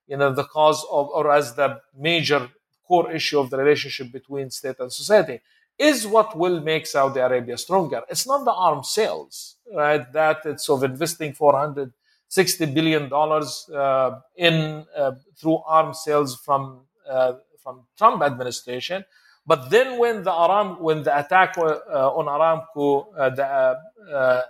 [0.06, 2.48] you know the cause of or as the major
[2.86, 5.40] core issue of the relationship between state and society
[5.78, 8.02] is what will make Saudi Arabia stronger.
[8.08, 10.10] It's not the arms sales, right?
[10.12, 17.34] That it's of investing 460 billion dollars uh, in uh, through arms sales from uh,
[17.62, 19.04] from Trump administration
[19.46, 23.78] but then when the Aram, when the attack uh, on Aramco uh, the,
[24.14, 24.42] uh,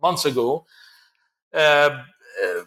[0.00, 0.64] months ago,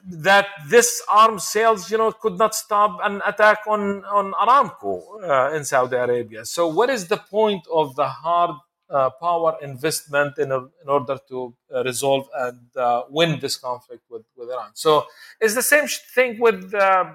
[0.07, 5.55] that this arms sales, you know, could not stop an attack on on Aramco uh,
[5.55, 6.45] in Saudi Arabia.
[6.45, 8.55] So, what is the point of the hard
[8.89, 14.23] uh, power investment in, in order to uh, resolve and uh, win this conflict with,
[14.37, 14.71] with Iran?
[14.73, 15.05] So,
[15.39, 17.05] it's the same thing with uh,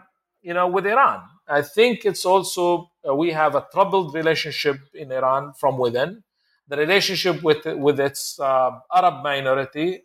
[0.42, 1.22] you know with Iran.
[1.48, 6.22] I think it's also uh, we have a troubled relationship in Iran from within.
[6.68, 10.04] The relationship with with its Arab minority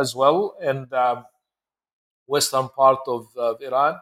[0.00, 0.86] as well, and
[2.28, 3.96] western part of, of Iran.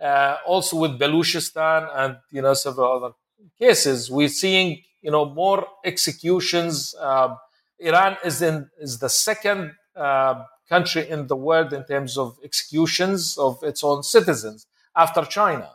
[0.00, 3.14] Uh, also with Baluchistan and you know several other
[3.58, 6.94] cases, we're seeing you know more executions.
[7.00, 7.34] Uh,
[7.78, 13.38] Iran is in is the second uh, country in the world in terms of executions
[13.38, 14.66] of its own citizens
[14.96, 15.70] after China.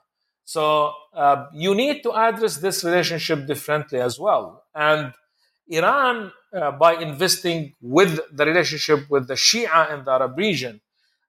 [0.48, 4.64] So uh, you need to address this relationship differently as well.
[4.74, 5.12] And
[5.68, 10.80] Iran, uh, by investing with the relationship with the Shia in the Arab region,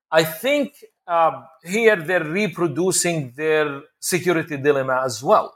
[0.09, 0.73] I think
[1.09, 1.33] uh,
[1.65, 5.53] here they're reproducing their security dilemma as well.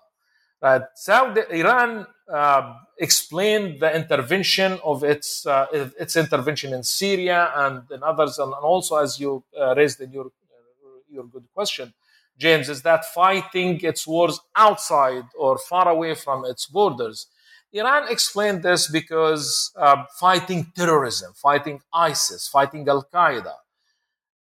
[0.97, 5.67] Saudi Iran uh, explained the intervention of its uh,
[5.99, 10.31] its intervention in Syria and in others, and also as you uh, raised in your
[11.09, 11.93] your good question,
[12.45, 14.37] James, is that fighting its wars
[14.67, 17.19] outside or far away from its borders.
[17.73, 21.77] Iran explained this because uh, fighting terrorism, fighting
[22.11, 23.55] ISIS, fighting Al Qaeda,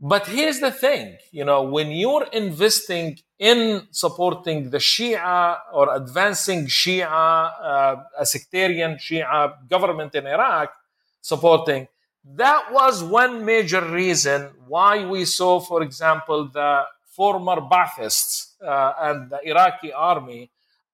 [0.00, 6.66] but here's the thing, you know, when you're investing in supporting the Shia or advancing
[6.66, 10.72] Shia, uh, a sectarian Shia government in Iraq,
[11.20, 11.88] supporting,
[12.24, 16.84] that was one major reason why we saw, for example, the
[17.18, 18.30] former Baathists
[18.62, 20.42] uh, and the Iraqi army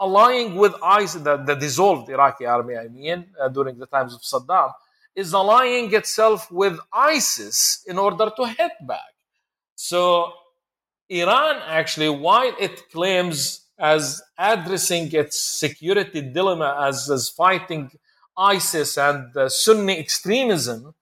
[0.01, 4.23] allying with ISIS, the, the dissolved Iraqi army, I mean, uh, during the times of
[4.23, 4.71] Saddam,
[5.15, 9.13] is aligning itself with ISIS in order to hit back.
[9.75, 10.33] So,
[11.11, 13.37] Iran actually, while it claims
[13.79, 17.91] as addressing its security dilemma as, as fighting
[18.37, 20.95] ISIS and Sunni extremism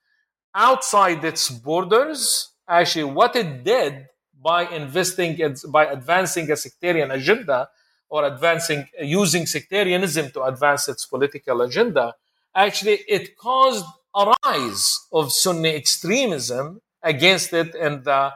[0.55, 4.09] outside its borders, actually, what it did
[4.43, 5.39] by investing,
[5.69, 7.69] by advancing a sectarian agenda
[8.09, 12.15] or advancing, using sectarianism to advance its political agenda,
[12.55, 18.33] actually, it caused a rise of Sunni extremism against it in the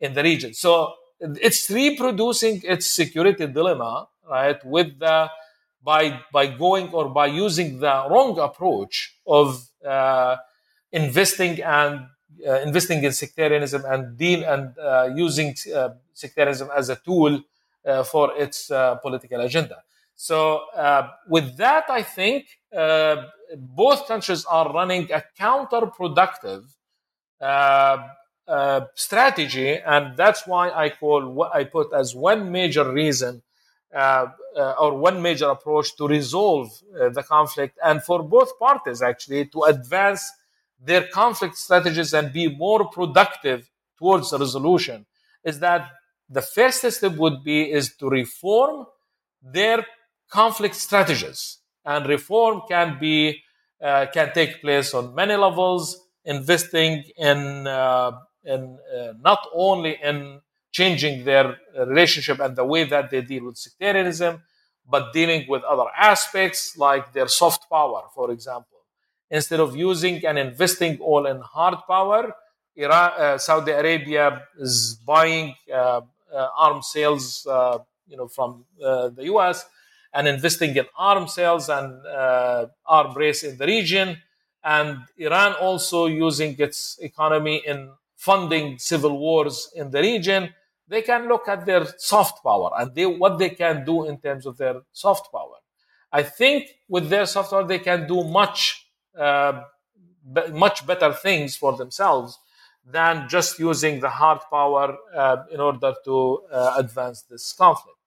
[0.00, 0.54] in the region.
[0.54, 4.64] So it's reproducing its security dilemma, right?
[4.64, 5.30] With the
[5.82, 10.36] by by going or by using the wrong approach of uh,
[10.92, 12.06] investing and
[12.44, 17.40] investing in sectarianism and and uh, using uh, sectarianism as a tool
[17.84, 19.82] uh, for its uh, political agenda.
[20.14, 20.62] So
[21.28, 22.46] with that, I think
[23.56, 26.64] both countries are running a counterproductive
[27.40, 28.08] uh,
[28.46, 33.42] uh, strategy, and that's why I call what I put as one major reason
[33.94, 34.26] uh,
[34.56, 36.68] uh or one major approach to resolve
[37.00, 40.30] uh, the conflict, and for both parties actually to advance
[40.82, 43.68] their conflict strategies and be more productive
[43.98, 45.06] towards resolution.
[45.44, 45.90] Is that
[46.28, 48.86] the first step would be is to reform
[49.42, 49.84] their
[50.30, 53.42] conflict strategies and reform can be
[53.82, 58.12] uh, can take place on many levels investing in uh,
[58.44, 61.56] in uh, not only in changing their
[61.86, 64.40] relationship and the way that they deal with sectarianism
[64.88, 68.79] but dealing with other aspects like their soft power for example
[69.30, 72.34] instead of using and investing all in hard power
[72.82, 76.00] uh, Saudi Arabia is buying uh,
[76.32, 77.46] uh, arms sales
[78.06, 79.66] you know from the US
[80.12, 84.16] and investing in arms sales and uh, arm race in the region.
[84.62, 90.52] And Iran also using its economy in funding civil wars in the region.
[90.88, 94.44] They can look at their soft power and they, what they can do in terms
[94.44, 95.56] of their soft power.
[96.12, 99.62] I think with their soft power, they can do much, uh,
[100.52, 102.38] much better things for themselves
[102.84, 107.98] than just using the hard power uh, in order to uh, advance this conflict.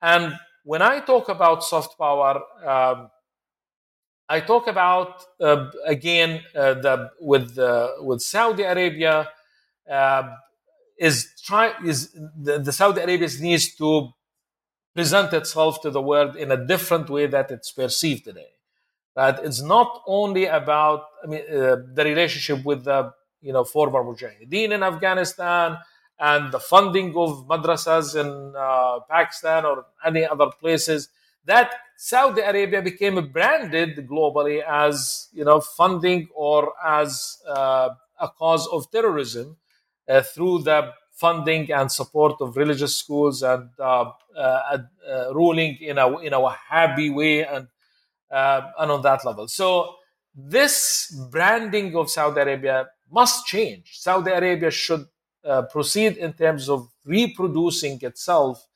[0.00, 3.10] And when I talk about soft power, um,
[4.28, 9.28] I talk about uh, again uh, the with uh, with Saudi Arabia
[10.98, 14.08] is try is the, the, Saudi Arabia needs to
[14.94, 18.53] present itself to the world in a different way that it's perceived today.
[19.16, 24.02] That it's not only about I mean uh, the relationship with the you know former
[24.02, 25.78] Mujahideen in Afghanistan
[26.18, 31.08] and the funding of madrasas in uh, Pakistan or any other places,
[31.44, 37.90] that Saudi Arabia became branded globally as you know funding or as uh,
[38.20, 39.56] a cause of terrorism,
[40.08, 44.78] uh, through the funding and support of religious schools and uh, uh,
[45.32, 47.68] ruling in a in a happy way and
[48.30, 49.48] and on that level.
[49.48, 49.94] So
[50.34, 53.92] this branding of Saudi Arabia must change.
[53.94, 55.06] Saudi Arabia should
[55.44, 58.66] uh, proceed in terms of reproducing itself,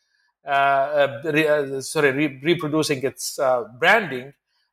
[0.47, 3.39] uh, uh, re, sorry, re- reproducing its
[3.79, 4.33] branding,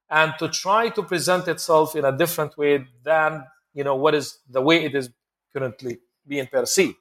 [0.09, 4.39] and to try to present itself in a different way than you know what is
[4.49, 5.09] the way it is
[5.53, 5.97] currently
[6.27, 6.95] being perceived.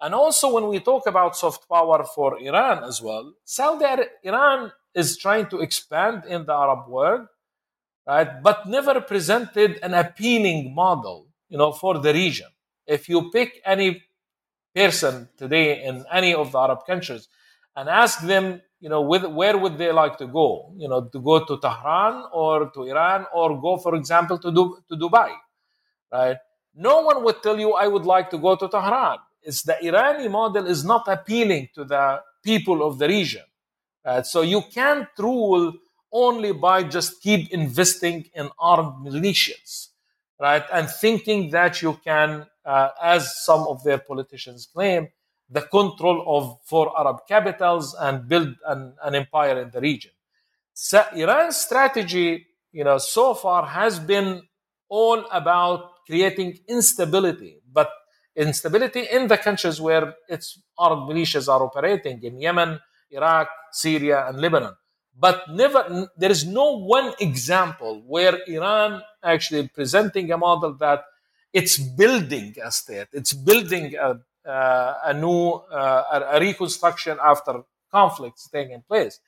[0.00, 3.84] And also, when we talk about soft power for Iran as well, Saudi
[4.22, 7.26] Iran is trying to expand in the Arab world,
[8.06, 8.42] right?
[8.42, 12.48] But never presented an appealing model, you know, for the region.
[12.86, 14.02] If you pick any
[14.74, 17.28] person today in any of the Arab countries
[17.76, 20.72] and ask them, you know, with, where would they like to go?
[20.76, 24.78] You know, to go to Tehran or to Iran or go, for example, to, du-
[24.88, 25.30] to Dubai,
[26.12, 26.36] right?
[26.74, 29.18] No one would tell you, I would like to go to Tehran.
[29.42, 33.42] It's the Irani model is not appealing to the people of the region.
[34.04, 34.26] Right?
[34.26, 35.72] So you can't rule
[36.12, 39.88] only by just keep investing in armed militias,
[40.40, 40.64] right?
[40.72, 45.08] And thinking that you can, uh, as some of their politicians claim,
[45.50, 50.12] the control of four Arab capitals and build an, an empire in the region.
[50.72, 54.42] So Iran's strategy, you know, so far has been
[54.88, 57.90] all about creating instability, but
[58.36, 62.78] instability in the countries where its armed militias are operating in Yemen,
[63.10, 64.74] Iraq, Syria, and Lebanon.
[65.18, 71.04] But never, there is no one example where Iran actually presenting a model that
[71.52, 78.48] it's building a state, it's building a, uh, a new uh, a reconstruction after conflicts
[78.48, 79.18] taking place.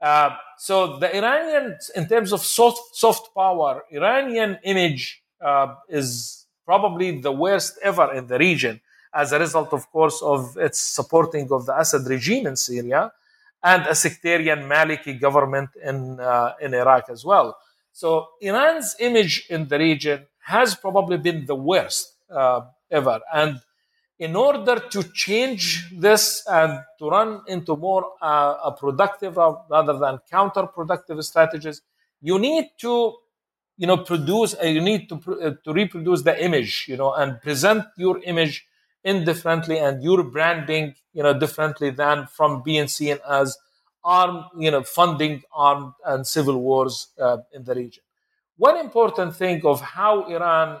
[0.00, 7.20] Uh, so the Iranian, in terms of soft soft power, Iranian image uh, is probably
[7.20, 8.80] the worst ever in the region
[9.14, 13.12] as a result, of course, of its supporting of the Assad regime in Syria
[13.62, 17.56] and a sectarian Maliki government in, uh, in Iraq as well.
[17.92, 23.20] So Iran's image in the region has probably been the worst uh, ever.
[23.32, 23.60] And
[24.18, 30.18] in order to change this and to run into more uh, a productive rather than
[30.30, 31.82] counterproductive strategies,
[32.20, 33.14] you need to,
[33.76, 34.56] you know, produce.
[34.60, 38.66] Uh, you need to uh, to reproduce the image, you know, and present your image
[39.04, 43.56] indifferently and your branding, you know, differently than from being seen as
[44.04, 48.02] armed, you know, funding armed and civil wars uh, in the region.
[48.56, 50.80] One important thing of how Iran,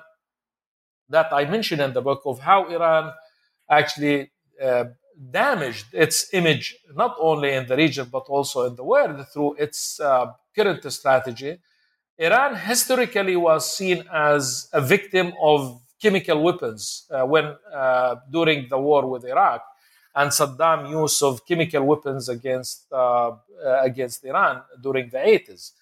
[1.08, 3.12] that I mentioned in the book, of how Iran
[3.70, 4.30] actually
[4.62, 4.84] uh,
[5.30, 10.00] damaged its image, not only in the region, but also in the world through its
[10.00, 11.58] uh, current strategy.
[12.18, 18.78] Iran historically was seen as a victim of chemical weapons uh, when uh, during the
[18.78, 19.62] war with Iraq
[20.14, 23.32] and Saddam use of chemical weapons against uh,
[23.82, 25.72] against Iran during the 80s.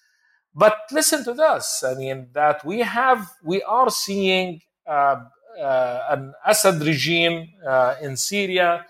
[0.53, 1.83] But listen to this.
[1.83, 5.23] I mean that we have we are seeing uh,
[5.59, 8.85] uh, an Assad regime uh, in Syria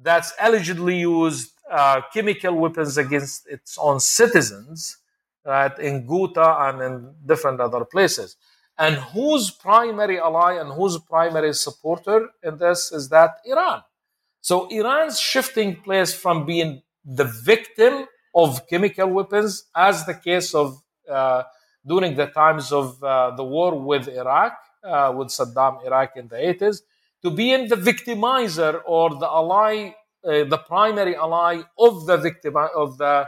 [0.00, 1.52] that's allegedly used
[2.12, 4.96] chemical weapons against its own citizens,
[5.44, 8.36] right, in Ghouta and in different other places.
[8.78, 13.82] And whose primary ally and whose primary supporter in this is that Iran.
[14.40, 20.80] So Iran's shifting place from being the victim of chemical weapons, as the case of
[21.10, 21.42] uh,
[21.84, 26.36] during the times of uh, the war with Iraq, uh, with Saddam Iraq in the
[26.36, 26.82] 80s,
[27.22, 29.92] to being the victimizer or the ally,
[30.24, 33.26] uh, the primary ally of the victim of the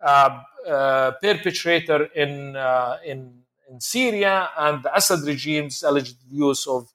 [0.00, 2.56] uh, uh, perpetrator in
[3.04, 6.88] in in Syria and the Assad regime's alleged use of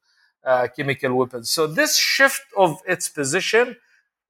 [0.44, 1.50] uh, chemical weapons.
[1.50, 3.76] So this shift of its position,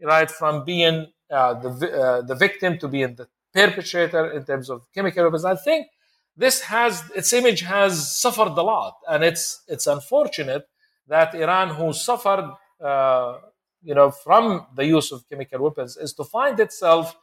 [0.02, 4.86] right, from being uh, the uh, the victim to being the perpetrator in terms of
[4.94, 5.88] chemical weapons, I think
[6.36, 10.68] this has its image has suffered a lot, and it's it's unfortunate
[11.08, 12.50] that Iran, who suffered,
[12.82, 13.38] uh,
[13.82, 17.16] you know, from the use of chemical weapons, is to find itself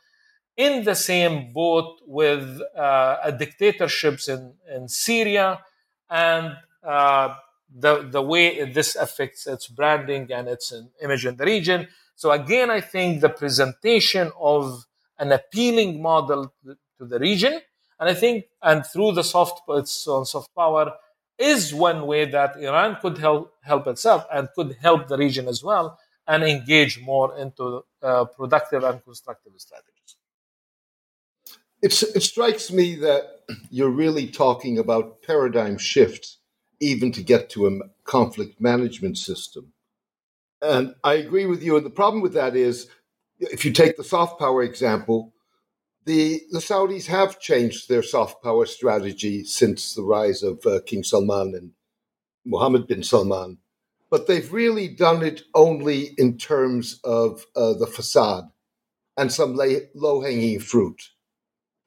[0.57, 5.61] in the same boat with uh, dictatorships in, in Syria
[6.11, 7.34] and uh,
[7.74, 10.72] the, the way this affects its branding and its
[11.03, 11.88] image in the region.
[12.16, 14.84] So, again, I think the presentation of
[15.18, 17.61] an appealing model to the region,
[17.98, 20.92] and I think, and through the soft, soft power,
[21.38, 25.64] is one way that Iran could help, help itself and could help the region as
[25.64, 29.89] well and engage more into uh, productive and constructive strategies.
[31.83, 36.39] It's, it strikes me that you're really talking about paradigm shifts,
[36.81, 39.72] even to get to a conflict management system.
[40.62, 41.76] And I agree with you.
[41.76, 42.89] And the problem with that is,
[43.39, 45.33] if you take the soft power example,
[46.05, 51.03] the, the Saudis have changed their soft power strategy since the rise of uh, King
[51.03, 51.70] Salman and
[52.45, 53.59] Mohammed bin Salman,
[54.11, 58.45] but they've really done it only in terms of uh, the facade
[59.16, 59.59] and some
[59.95, 61.01] low hanging fruit.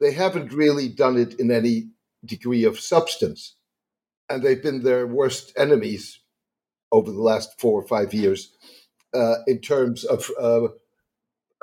[0.00, 1.90] They haven't really done it in any
[2.24, 3.56] degree of substance.
[4.28, 6.20] And they've been their worst enemies
[6.90, 8.52] over the last four or five years
[9.12, 10.68] uh, in terms of uh,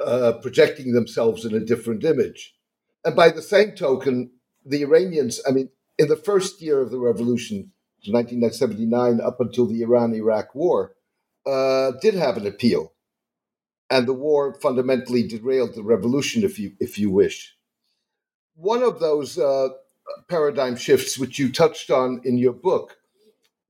[0.04, 2.56] uh, projecting themselves in a different image.
[3.04, 4.32] And by the same token,
[4.66, 7.72] the Iranians, I mean, in the first year of the revolution,
[8.06, 10.94] 1979, up until the Iran Iraq war,
[11.46, 12.94] uh, did have an appeal.
[13.90, 17.56] And the war fundamentally derailed the revolution, if you, if you wish.
[18.62, 19.70] One of those uh,
[20.30, 22.96] paradigm shifts, which you touched on in your book,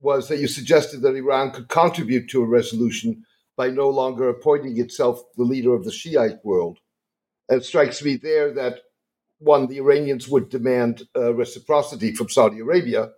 [0.01, 3.23] was that you suggested that Iran could contribute to a resolution
[3.55, 6.79] by no longer appointing itself the leader of the Shiite world.
[7.47, 8.79] And it strikes me there that
[9.39, 13.11] one, the Iranians would demand uh, reciprocity from Saudi Arabia,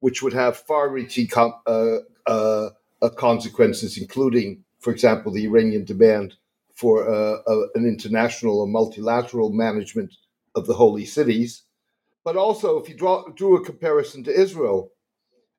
[0.00, 2.68] which would have far-reaching com- uh, uh,
[3.00, 6.34] uh consequences, including, for example, the Iranian demand
[6.74, 7.38] for uh,
[7.74, 10.12] an international or multilateral management
[10.54, 11.62] of the holy cities.
[12.24, 14.90] But also, if you draw, drew a comparison to Israel,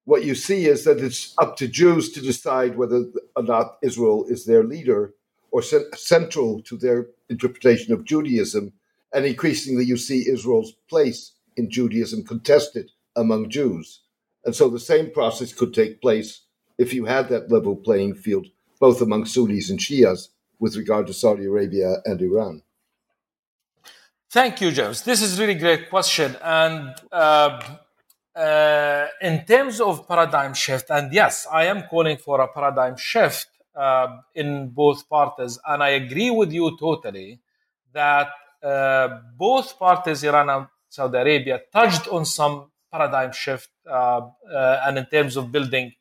[0.06, 4.26] what you see is that it's up to Jews to decide whether or not Israel
[4.30, 5.14] is their leader
[5.52, 8.74] or central to their interpretation of Judaism.
[9.14, 14.02] And increasingly, you see Israel's place in Judaism contested among Jews.
[14.44, 16.42] And so the same process could take place
[16.78, 18.48] if you had that level playing field,
[18.80, 20.30] both among Sunnis and Shias,
[20.60, 22.62] with regard to Saudi Arabia and Iran.
[24.36, 25.02] Thank you, James.
[25.02, 26.36] This is really great question.
[26.44, 27.58] And uh,
[28.36, 33.48] uh, in terms of paradigm shift, and yes, I am calling for a paradigm shift
[33.74, 37.40] uh, in both parties, and I agree with you totally
[37.94, 38.28] that
[38.62, 44.20] uh, both parties, Iran and Saudi Arabia, touched on some paradigm shift, uh,
[44.52, 45.94] uh, and in terms of building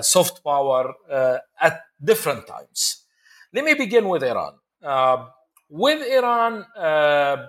[0.00, 0.92] soft power
[1.60, 3.04] at different times.
[3.52, 4.54] Let me begin with Iran.
[5.74, 7.48] With Iran, uh,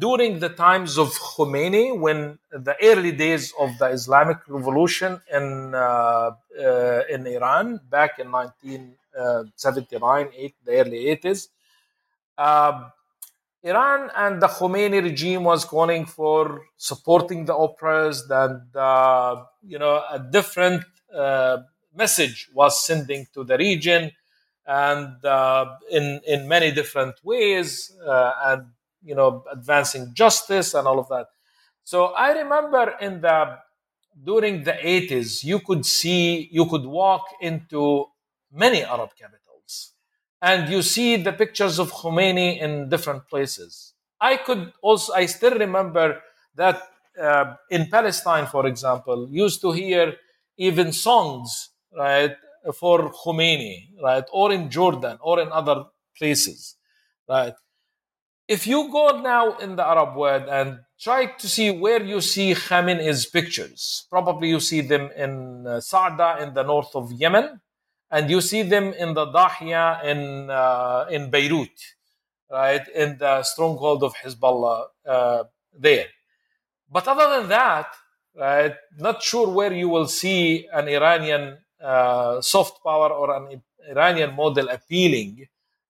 [0.00, 5.78] during the times of Khomeini, when the early days of the Islamic Revolution in uh,
[5.78, 11.48] uh, in Iran back in 1979, eight, the early 80s,
[12.36, 12.90] um,
[13.62, 20.02] Iran and the Khomeini regime was calling for supporting the oppressed, and uh, you know
[20.10, 20.82] a different
[21.14, 21.58] uh,
[21.94, 24.10] message was sending to the region,
[24.66, 28.66] and uh, in in many different ways, and
[29.02, 31.28] you know advancing justice and all of that.
[31.84, 33.58] So i remember in the
[34.22, 38.06] during the 80s you could see you could walk into
[38.52, 39.92] many arab capitals
[40.40, 43.92] and you see the pictures of khomeini in different places.
[44.20, 46.22] I could also i still remember
[46.54, 46.82] that
[47.20, 50.14] uh, in palestine for example used to hear
[50.56, 52.34] even songs right
[52.74, 54.24] for khomeini right?
[54.32, 55.84] Or in jordan or in other
[56.16, 56.76] places
[57.28, 57.54] right?
[58.48, 62.54] If you go now in the Arab world and try to see where you see
[62.54, 67.60] Khamenei's pictures, probably you see them in uh, Sa'da in the north of Yemen,
[68.08, 71.76] and you see them in the Dahiya in uh, in Beirut,
[72.48, 75.44] right, in the stronghold of Hezbollah uh,
[75.76, 76.06] there.
[76.88, 77.88] But other than that,
[78.36, 84.34] right, not sure where you will see an Iranian uh, soft power or an Iranian
[84.34, 85.46] model appealing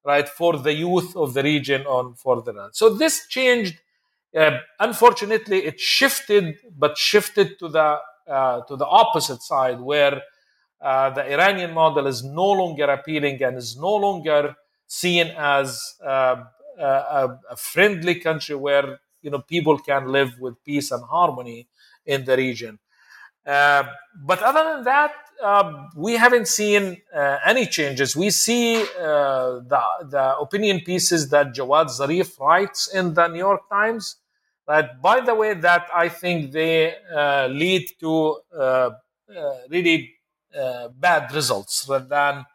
[0.06, 2.74] right, for the youth of the region on for the land.
[2.74, 3.76] So this changed.
[4.36, 10.20] Uh, unfortunately, it shifted, but shifted to the uh, to the opposite side, where
[10.80, 14.54] uh, the Iranian model is no longer appealing and is no longer
[14.86, 16.36] seen as uh,
[16.78, 21.66] a, a friendly country where you know people can live with peace and harmony
[22.04, 22.78] in the region.
[23.44, 23.84] Uh,
[24.24, 25.12] but other than that,
[25.42, 28.16] uh, we haven't seen uh, any changes.
[28.16, 33.68] We see uh, the, the opinion pieces that Jawad Zarif writes in the New York
[33.70, 34.16] Times.
[34.66, 38.90] But by the way, that I think they uh, lead to uh,
[39.70, 40.14] really
[40.98, 42.46] bad results rather than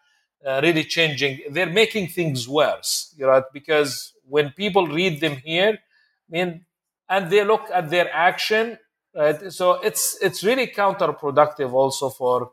[0.64, 1.40] really changing.
[1.52, 6.66] They're making things worse, you know, because when people read them here, I mean,
[7.08, 8.78] and they look at their action,
[9.16, 9.52] right?
[9.52, 12.52] So it's it's really counterproductive also for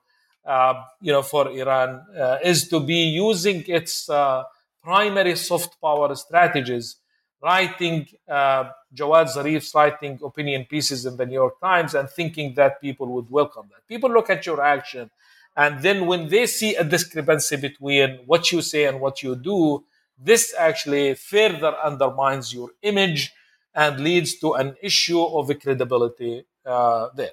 [1.00, 4.44] you know, for Iran uh, is to be using its uh,
[4.82, 6.96] primary soft power strategies,
[7.42, 13.06] writing Jawad Zarif's writing opinion pieces in the New York Times and thinking that people
[13.14, 13.86] would welcome that.
[13.86, 15.10] People look at your action
[15.58, 19.84] And then when they see a discrepancy between what you say and what you do,
[20.16, 23.32] this actually further undermines your image
[23.74, 27.32] and leads to an issue of credibility uh, there.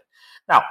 [0.49, 0.63] Now,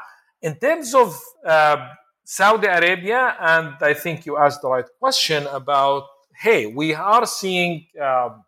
[0.43, 1.17] in terms of
[1.47, 1.91] uh,
[2.25, 6.05] Saudi Arabia, and I think you asked the right question about
[6.37, 8.45] hey, we are seeing um,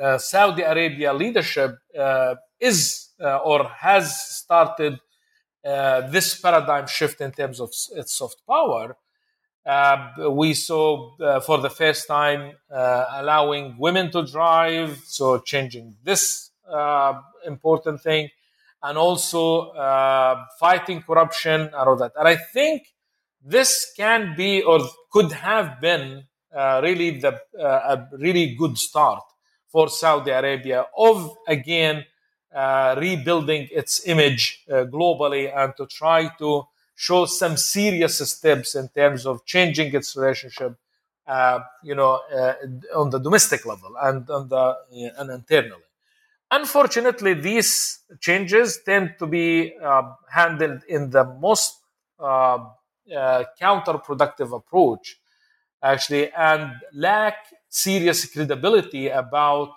[0.00, 4.98] uh, Saudi Arabia leadership uh, is uh, or has started
[5.64, 8.96] uh, this paradigm shift in terms of its soft power.
[9.66, 16.50] Uh, we saw uh, for the first time allowing women to drive, so changing this
[17.44, 18.28] important thing,
[18.82, 19.72] and also
[20.58, 22.12] fighting corruption and all that.
[22.16, 22.82] And I think
[23.42, 29.22] this can be or could have been really the a really good start
[29.68, 32.04] for Saudi Arabia of again
[32.54, 36.64] uh, rebuilding its image uh, globally and to try to
[36.96, 40.74] show some serious steps in terms of changing its relationship,
[41.26, 42.54] uh, you know, uh,
[42.96, 44.76] on the domestic level and on the
[45.16, 45.89] and internally.
[46.50, 51.78] Unfortunately, these changes tend to be uh, handled in the most
[52.18, 52.58] uh,
[53.60, 55.20] counterproductive approach,
[55.82, 57.36] actually, and lack
[57.68, 59.74] serious credibility about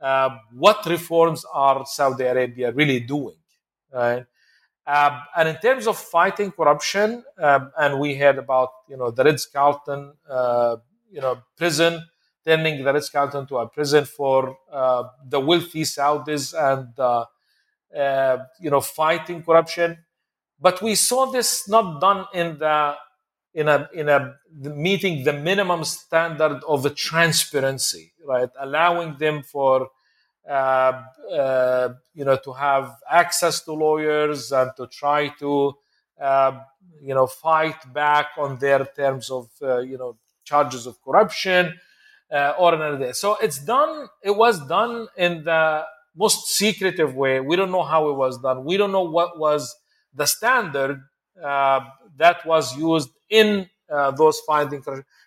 [0.00, 3.36] uh, what reforms are Saudi Arabia really doing?
[3.92, 4.24] Right?
[4.86, 9.22] Um, and in terms of fighting corruption, um, and we heard about you know the
[9.22, 10.76] Ritz Carlton, uh,
[11.10, 12.02] you know prison,
[12.48, 17.26] turning the Ritz Carlton to a prison for uh, the wealthy Saudis and uh,
[17.94, 19.98] uh, you know fighting corruption.
[20.58, 22.96] But we saw this not done in the
[23.52, 28.48] in a in a meeting the minimum standard of transparency, right?
[28.58, 29.90] Allowing them for
[30.48, 35.74] uh, uh, you know to have access to lawyers and to try to
[36.18, 36.60] uh,
[37.02, 39.50] you know fight back on their terms of
[39.86, 41.78] you know charges of corruption
[42.32, 43.12] uh, or another.
[43.12, 44.08] So it's done.
[44.22, 45.84] It was done in the
[46.16, 47.40] most secretive way.
[47.40, 48.64] We don't know how it was done.
[48.64, 49.74] We don't know what was
[50.14, 51.00] the standard
[51.42, 51.80] uh,
[52.16, 54.82] that was used in uh, those finding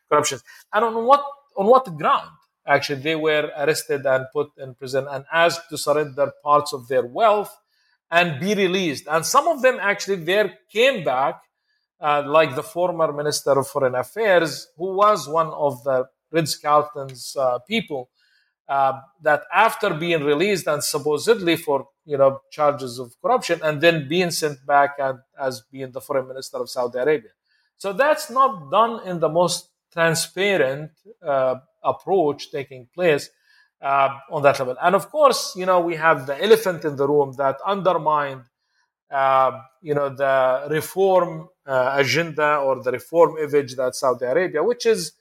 [0.10, 0.44] corruptions,
[0.74, 1.24] and on what
[1.58, 2.30] on what ground
[2.68, 7.06] actually they were arrested and put in prison and asked to surrender parts of their
[7.06, 7.56] wealth
[8.12, 9.08] and be released.
[9.10, 11.42] And some of them actually there came back,
[12.00, 17.36] uh, like the former Minister of Foreign Affairs, who was one of the Ritz Carlton's
[17.36, 18.10] uh, people.
[18.70, 24.08] Uh, that after being released and supposedly for you know charges of corruption and then
[24.08, 24.92] being sent back
[25.38, 27.32] as being the foreign minister of Saudi Arabia.
[27.78, 33.30] So that's not done in the most transparent uh, approach taking place
[33.82, 34.76] uh, on that level.
[34.82, 38.44] And of course, you know, we have the elephant in the room that undermined,
[39.10, 44.86] uh, you know, the reform uh, agenda or the reform image that Saudi Arabia, which
[44.86, 45.14] is,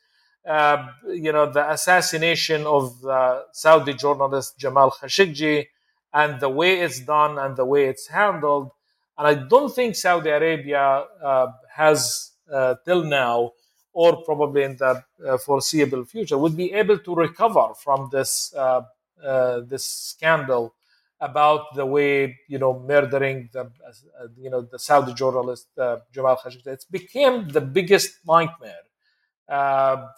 [0.46, 5.66] you know, the assassination of the Saudi journalist Jamal Khashoggi
[6.12, 8.70] and the way it's done and the way it's handled.
[9.18, 13.52] And I don't think Saudi Arabia uh, has, uh, till now,
[13.92, 18.82] or probably in the uh, foreseeable future, would be able to recover from this uh,
[19.22, 20.74] uh, this scandal
[21.20, 26.36] about the way you know murdering the uh, you know the Saudi journalist uh, Jamal
[26.36, 26.66] Khashoggi.
[26.68, 28.89] It became the biggest nightmare uh,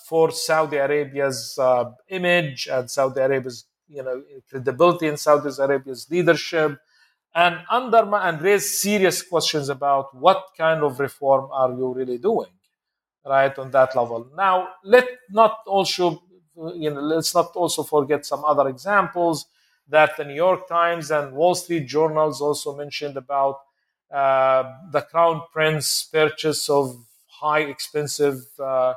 [0.09, 1.59] for Saudi Arabia's
[2.09, 6.79] image and Saudi Arabia's you know credibility in Saudi Arabia's leadership.
[7.35, 12.51] And undermine and raise serious questions about what kind of reform are you really doing?
[13.25, 16.23] right on that level now let not also
[16.75, 19.47] you know let's not also forget some other examples
[19.89, 23.61] that the new york times and wall street journals also mentioned about
[24.13, 26.97] uh, the crown prince purchase of
[27.41, 28.95] high expensive uh, uh,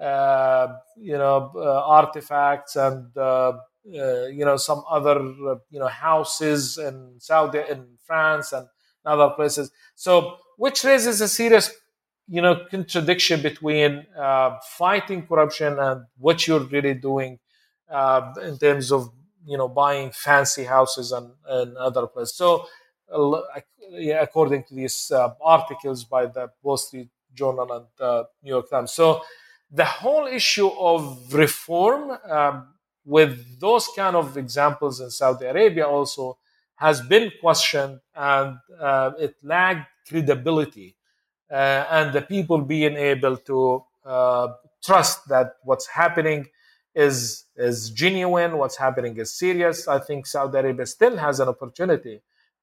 [0.00, 3.52] you know uh, artifacts and uh,
[4.00, 5.18] uh, you know some other
[5.70, 8.66] you know houses in saudi in france and
[9.04, 11.72] other places so which raises a serious
[12.28, 17.38] you know contradiction between uh, fighting corruption and what you're really doing
[17.90, 19.10] uh, in terms of
[19.46, 22.34] you know buying fancy houses and, and other places.
[22.36, 22.66] So,
[23.10, 23.40] uh,
[24.20, 28.92] according to these uh, articles by the Wall Street Journal and uh, New York Times,
[28.92, 29.22] so
[29.70, 32.68] the whole issue of reform um,
[33.04, 36.38] with those kind of examples in Saudi Arabia also
[36.76, 40.96] has been questioned and uh, it lacked credibility
[41.50, 44.48] uh, and the people being able to uh,
[44.84, 46.46] trust that what's happening
[46.94, 49.86] is is genuine, what's happening is serious.
[49.86, 52.20] I think Saudi Arabia still has an opportunity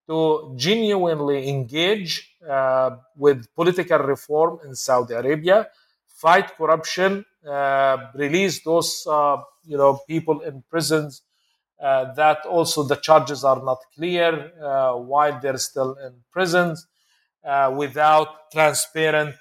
[0.08, 5.68] to genuinely engage uh, with political reform in Saudi Arabia,
[6.16, 11.22] fight corruption, uh, release those uh, you know people in prisons
[11.82, 14.52] uh, that also the charges are not clear
[14.96, 16.88] while they're still in prisons
[17.76, 19.36] without transparent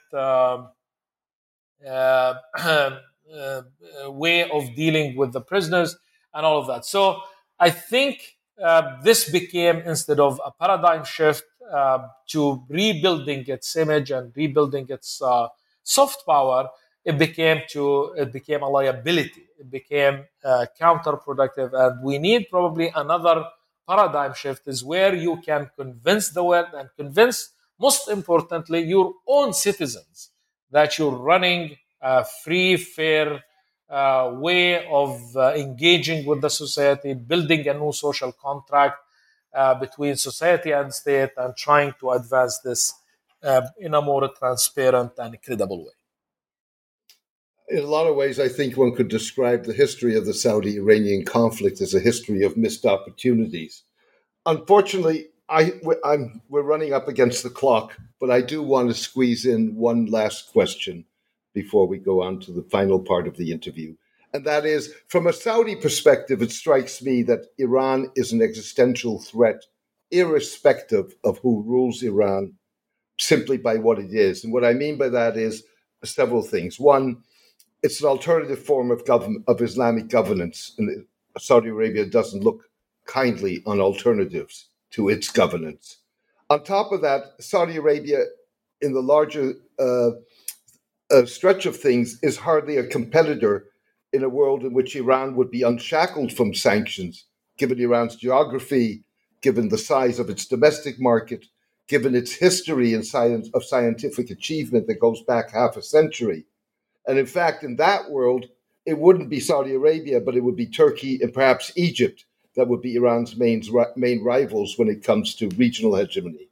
[4.07, 5.97] way of dealing with the prisoners
[6.35, 6.85] and all of that.
[6.85, 7.20] So
[7.59, 14.11] I think uh, this became instead of a paradigm shift uh, to rebuilding its image
[14.11, 15.49] and rebuilding its uh,
[15.85, 16.68] soft power
[17.05, 19.45] it became to it became a liability.
[19.61, 21.70] It became uh, counterproductive.
[21.74, 23.45] And we need probably another
[23.89, 29.53] paradigm shift is where you can convince the world and convince most importantly your own
[29.53, 30.30] citizens
[30.70, 33.45] that you're running a free fair
[33.91, 38.97] uh, way of uh, engaging with the society, building a new social contract
[39.55, 42.95] uh, between society and state, and trying to advance this
[43.45, 45.92] uh, in a more transparent and credible way.
[47.68, 50.76] In a lot of ways, I think one could describe the history of the Saudi
[50.76, 53.84] Iranian conflict as a history of missed opportunities.
[54.45, 55.72] Unfortunately, I,
[56.05, 60.07] I'm, we're running up against the clock, but I do want to squeeze in one
[60.07, 61.05] last question
[61.55, 63.95] before we go on to the final part of the interview.
[64.32, 69.20] And that is from a Saudi perspective, it strikes me that Iran is an existential
[69.20, 69.62] threat,
[70.11, 72.55] irrespective of who rules Iran,
[73.19, 74.45] simply by what it is.
[74.45, 75.65] And what I mean by that is
[76.05, 76.79] several things.
[76.79, 77.23] One,
[77.83, 81.07] it's an alternative form of government of Islamic governance, and
[81.39, 82.65] Saudi Arabia doesn't look
[83.07, 85.99] kindly on alternatives to its governance.
[86.51, 88.25] On top of that, Saudi Arabia,
[88.81, 90.11] in the larger uh,
[91.11, 93.67] uh, stretch of things, is hardly a competitor
[94.12, 97.27] in a world in which Iran would be unshackled from sanctions,
[97.59, 99.05] given Iran's geography,
[99.43, 101.45] given the size of its domestic market,
[101.89, 106.45] given its history in science of scientific achievement that goes back half a century.
[107.07, 108.47] And in fact, in that world,
[108.87, 112.24] it wouldn't be Saudi Arabia, but it would be Turkey and perhaps Egypt
[112.57, 113.62] that would be Iran's main,
[113.97, 116.49] main rivals when it comes to regional hegemony.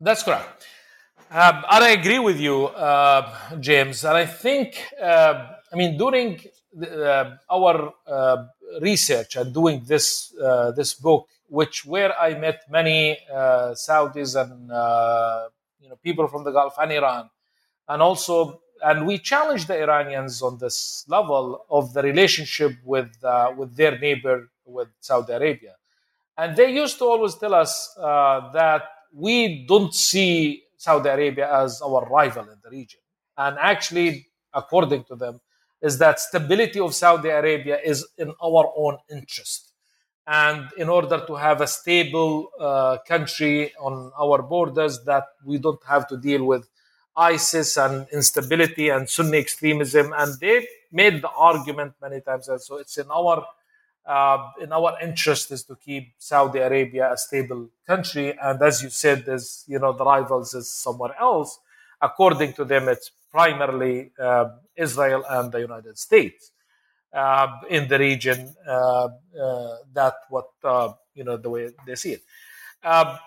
[0.00, 0.66] That's correct.
[1.30, 4.04] Um, and I agree with you, uh, James.
[4.04, 6.40] And I think, uh, I mean, during
[6.72, 8.44] the, uh, our uh,
[8.80, 14.70] research and doing this uh, this book, which where I met many uh, Saudis and
[14.70, 15.48] uh,
[15.80, 17.30] you know people from the Gulf and Iran,
[17.88, 23.52] and also and we challenged the Iranians on this level of the relationship with uh,
[23.56, 25.74] with their neighbor with Saudi Arabia,
[26.36, 28.82] and they used to always tell us uh, that
[29.12, 33.00] we don't see Saudi Arabia as our rival in the region.
[33.36, 35.40] And actually, according to them,
[35.80, 39.67] is that stability of Saudi Arabia is in our own interest.
[40.30, 45.82] And in order to have a stable uh, country on our borders, that we don't
[45.88, 46.68] have to deal with
[47.16, 50.12] ISIS and instability and Sunni extremism.
[50.14, 52.46] And they made the argument many times.
[52.48, 53.42] And so it's in our
[54.04, 58.34] uh, in our interest is to keep Saudi Arabia a stable country.
[58.40, 61.58] And as you said, there's you know the rivals is somewhere else.
[62.02, 66.52] According to them, it's primarily uh, Israel and the United States
[67.70, 68.54] in the region.
[68.66, 69.08] Uh,
[69.40, 72.22] uh, that what uh, you know the way they see it.
[72.82, 73.18] Um,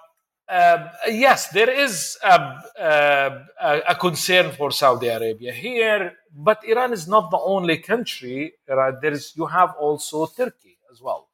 [0.49, 7.07] um, yes, there is a, a, a, concern for Saudi Arabia here, but Iran is
[7.07, 8.53] not the only country.
[8.67, 11.29] There is you have also Turkey as well,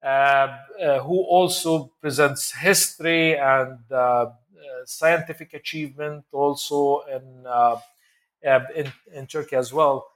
[0.00, 4.26] uh, uh, who also presents history and uh,
[4.84, 7.46] scientific achievement also in,
[8.76, 10.06] in, in Turkey as well.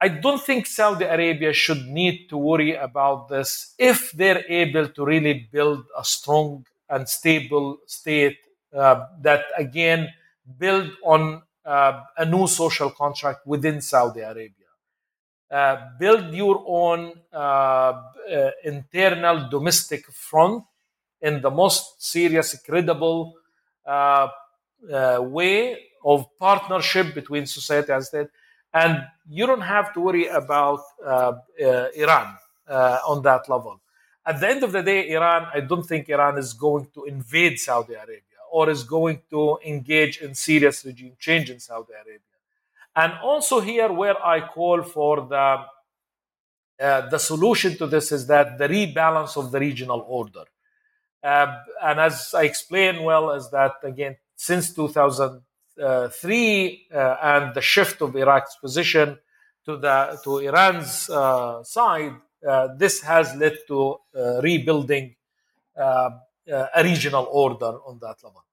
[0.00, 5.04] I don't think Saudi Arabia should need to worry about this if they're able to
[5.04, 8.38] really build a strong and stable state
[8.74, 10.08] uh, that again
[10.58, 14.54] build on uh, a new social contract within Saudi Arabia.
[15.50, 20.64] Uh, build your own uh, uh, internal domestic front
[21.20, 23.34] in the most serious, credible
[23.84, 24.28] uh,
[25.20, 28.28] way of partnership between society and state.
[28.72, 30.80] And you don't have to worry about
[31.58, 32.36] Iran
[32.68, 33.80] on that level.
[34.24, 37.58] At the end of the day, Iran, I don't think Iran is going to invade
[37.58, 38.20] Saudi Arabia
[38.52, 42.18] or is going to engage in serious regime change in Saudi Arabia.
[42.94, 45.64] And also here, where I call for the
[46.80, 50.44] uh, the solution to this is that the rebalance of the regional order.
[51.22, 55.42] Uh, and as I explained well, is that again since 2003
[55.78, 59.18] uh, and the shift of Iraq's position
[59.64, 62.14] to the to Iran's uh, side,
[62.46, 65.14] uh, this has led to uh, rebuilding
[65.76, 66.10] uh,
[66.46, 68.44] a regional order on that level.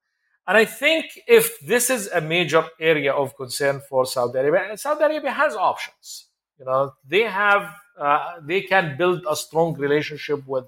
[0.47, 5.03] And I think if this is a major area of concern for Saudi Arabia, Saudi
[5.03, 6.27] Arabia has options.
[6.57, 10.65] You know, they have uh, they can build a strong relationship with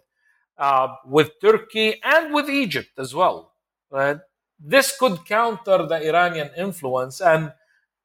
[0.58, 3.54] uh, with Turkey and with Egypt as well.
[3.90, 4.18] Right?
[4.60, 7.54] This could counter the Iranian influence and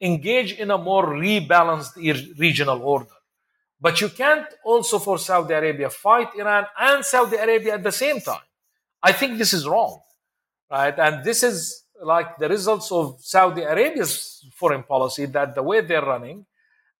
[0.00, 1.96] engage in a more rebalanced
[2.38, 3.14] regional order.
[3.80, 8.20] But you can't also, for Saudi Arabia, fight Iran and Saudi Arabia at the same
[8.20, 8.40] time.
[9.02, 10.00] I think this is wrong,
[10.70, 10.98] right?
[10.98, 16.04] And this is like the results of Saudi Arabia's foreign policy that the way they're
[16.04, 16.46] running.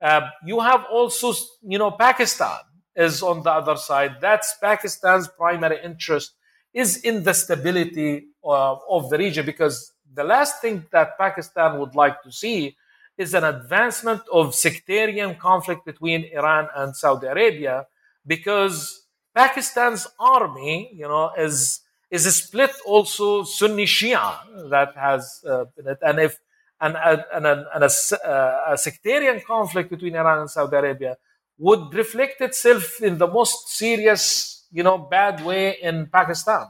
[0.00, 1.32] Uh, you have also,
[1.62, 2.58] you know, Pakistan
[2.94, 4.16] is on the other side.
[4.20, 6.34] That's Pakistan's primary interest
[6.74, 11.94] is in the stability uh, of the region because the last thing that Pakistan would
[11.94, 12.76] like to see
[13.16, 17.86] is an advancement of sectarian conflict between Iran and Saudi Arabia
[18.26, 25.64] because Pakistan's army, you know, is is split also Sunni Shia that has uh,
[26.02, 26.38] and if
[26.80, 31.16] and, and, and a, uh, a, sectarian conflict between Iran and Saudi Arabia
[31.56, 36.66] would reflect itself in the most serious, you know, bad way in Pakistan.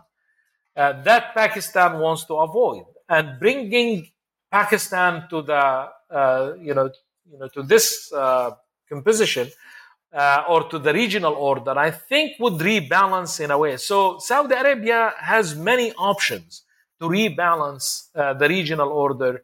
[0.77, 4.07] Uh, that Pakistan wants to avoid, and bringing
[4.51, 6.91] Pakistan to the uh, you know,
[7.31, 8.51] you know, to this uh,
[8.89, 9.49] composition
[10.13, 13.77] uh, or to the regional order, I think would rebalance in a way.
[13.79, 16.63] So Saudi Arabia has many options
[17.01, 19.43] to rebalance the regional order.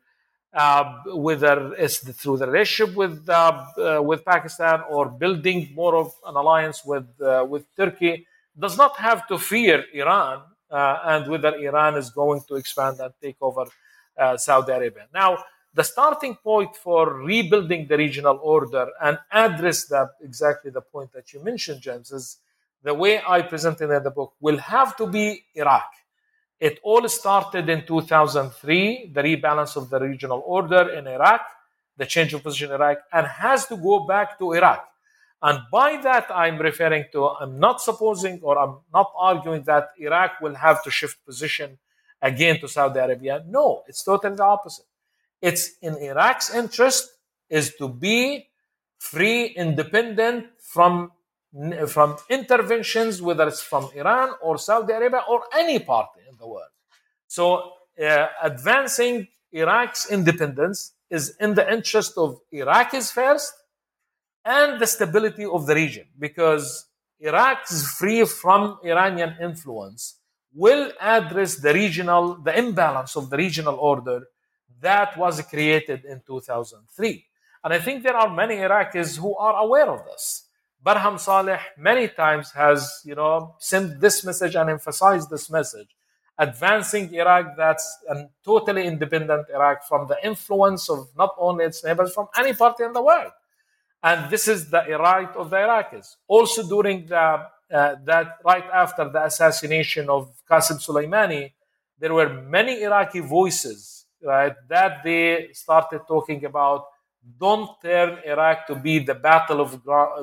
[0.53, 0.85] Uh,
[1.15, 6.35] whether it's through the relationship with uh, uh, with Pakistan or building more of an
[6.35, 7.07] alliance with
[7.53, 8.27] with Turkey,
[8.59, 13.13] does not have to fear Iran uh, and whether Iran is going to expand and
[13.21, 13.65] take over
[14.19, 15.07] uh, Saudi Arabia.
[15.13, 15.39] Now,
[15.73, 21.33] the starting point for rebuilding the regional order and address that exactly the point that
[21.33, 22.39] you mentioned, James, is
[22.83, 25.91] the way I presented in the book will have to be Iraq.
[26.59, 31.43] It all started in 2003, the rebalance of the regional order in Iraq,
[31.97, 34.90] the change of position in Iraq, and has to go back to Iraq.
[35.43, 40.41] And by that, I'm referring to, I'm not supposing or I'm not arguing that Iraq
[40.41, 41.79] will have to shift position
[42.21, 43.43] again to Saudi Arabia.
[43.49, 44.85] No, it's totally the opposite.
[45.41, 47.11] It's in Iraq's interest
[47.49, 48.49] is to be
[48.99, 51.13] free, independent from
[51.89, 56.71] from interventions, whether it's from Iran or Saudi Arabia or any party in the world.
[57.27, 63.53] So, uh, advancing Iraq's independence is in the interest of Iraqis first
[64.45, 66.87] and the stability of the region because
[67.21, 70.17] Iraq is free from Iranian influence
[70.53, 74.23] will address the regional, the imbalance of the regional order
[74.81, 77.25] that was created in 2003.
[77.63, 80.47] And I think there are many Iraqis who are aware of this.
[80.83, 85.89] Barham Saleh many times has, you know, sent this message and emphasized this message,
[86.39, 92.15] advancing Iraq that's a totally independent Iraq from the influence of not only its neighbors,
[92.15, 93.33] from any party in the world.
[94.03, 96.17] And this is the right of the Iraqis.
[96.27, 101.53] Also during the, uh, that right after the assassination of Qasem Soleimani,
[101.99, 106.85] there were many Iraqi voices right, that they started talking about
[107.39, 109.73] don't turn Iraq to be the battle of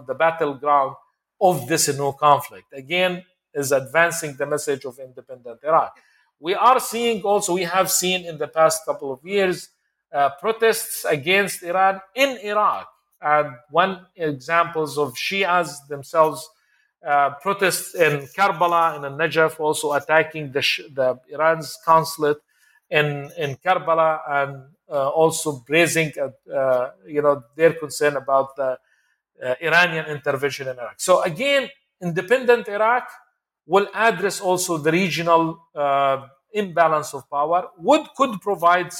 [0.08, 0.96] the battleground
[1.40, 2.74] of this new conflict.
[2.74, 3.24] Again,
[3.54, 5.98] is advancing the message of independent Iraq.
[6.40, 9.70] We are seeing also, we have seen in the past couple of years,
[10.14, 12.88] uh, protests against Iran in Iraq.
[13.22, 16.50] And one examples of Shias themselves
[17.06, 20.62] uh, protests in Karbala and in Najaf, also attacking the,
[20.94, 22.38] the Iran's consulate
[22.90, 28.78] in in Karbala and uh, also raising uh, uh, you know their concern about the
[29.44, 30.96] uh, Iranian intervention in Iraq.
[30.98, 31.70] So again,
[32.02, 33.10] independent Iraq
[33.66, 37.68] will address also the regional uh, imbalance of power.
[37.78, 38.92] Would could provide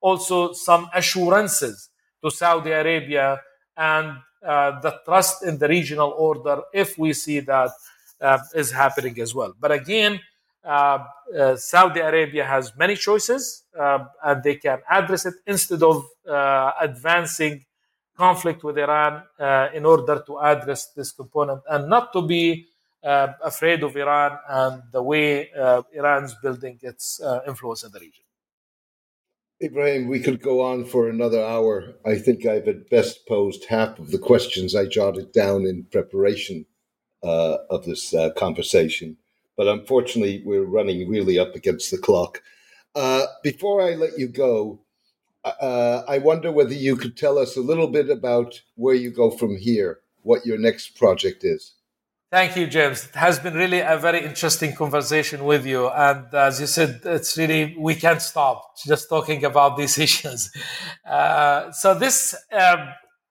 [0.00, 1.90] also some assurances
[2.22, 3.40] to Saudi Arabia
[3.76, 7.70] and uh, the trust in the regional order if we see that
[8.54, 9.54] is happening as well.
[9.58, 10.20] But again
[10.64, 11.04] uh,
[11.38, 16.06] uh, Saudi Arabia has many choices uh, and they can address it instead of
[16.80, 17.64] advancing
[18.16, 19.22] conflict with Iran
[19.74, 22.66] in order to address this component and not to be
[23.02, 25.50] afraid of Iran and the way
[25.92, 28.23] Iran's building its influence in the region.
[29.62, 31.94] Ibrahim, we could go on for another hour.
[32.04, 36.66] I think I've at best posed half of the questions I jotted down in preparation
[37.22, 39.16] uh, of this uh, conversation
[39.56, 42.42] but unfortunately, we're running really up against the clock.
[42.94, 44.80] Uh, before I let you go,
[45.44, 49.30] uh, I wonder whether you could tell us a little bit about where you go
[49.30, 51.74] from here, what your next project is.
[52.34, 53.04] Thank you, James.
[53.04, 55.88] It has been really a very interesting conversation with you.
[55.88, 60.50] And as you said, it's really, we can't stop just talking about these issues.
[61.08, 62.88] Uh, so, this, um,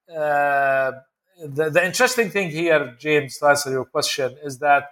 [0.10, 0.91] uh,
[1.38, 4.86] the, the interesting thing here, James, to answer your question, is that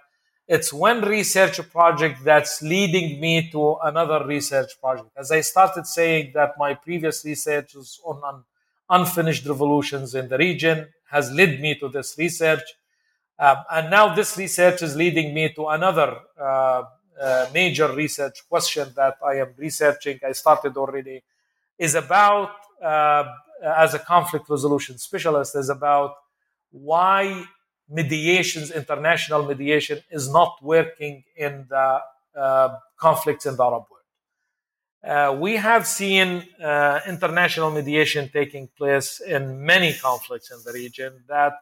[0.46, 5.08] it's one research project that's leading me to another research project.
[5.16, 8.44] As I started saying that my previous research was on
[8.90, 12.60] unfinished revolutions in the region has led me to this research
[13.38, 16.82] um, and now this research is leading me to another uh,
[17.20, 20.18] uh, major research question that I am researching.
[20.26, 21.22] I started already.
[21.78, 22.50] Is about
[22.82, 23.24] uh,
[23.64, 26.14] as a conflict resolution specialist is about
[26.70, 27.44] why
[27.88, 32.00] mediations, international mediation, is not working in the
[32.36, 34.02] uh, conflicts in the Arab world.
[35.04, 41.12] Uh, we have seen uh, international mediation taking place in many conflicts in the region
[41.28, 41.52] that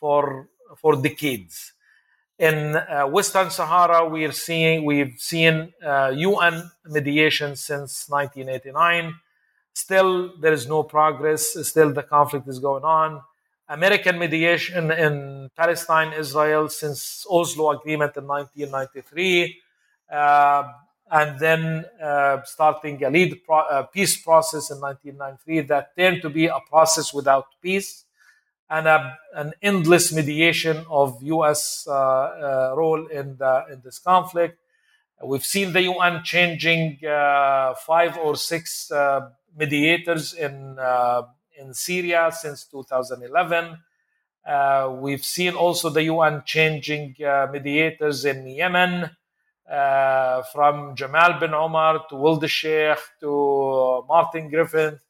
[0.00, 1.72] for for decades.
[2.38, 9.14] In uh, Western Sahara, we are seeing we've seen uh, UN mediation since 1989.
[9.72, 11.56] Still, there is no progress.
[11.66, 13.22] Still, the conflict is going on.
[13.68, 19.60] American mediation in Palestine, Israel, since Oslo Agreement in 1993,
[20.12, 20.72] uh,
[21.10, 26.30] and then uh, starting a lead pro- uh, peace process in 1993 that turned to
[26.30, 28.05] be a process without peace
[28.68, 31.86] and a, an endless mediation of U.S.
[31.88, 34.58] Uh, uh, role in the, in this conflict.
[35.24, 41.22] We've seen the UN changing uh, five or six uh, mediators in uh,
[41.58, 43.78] in Syria since 2011.
[44.46, 47.16] Uh, we've seen also the UN changing
[47.50, 49.10] mediators in Yemen
[50.52, 55.00] from Jamal Benomar to Ould Cheikh to Martin Griffith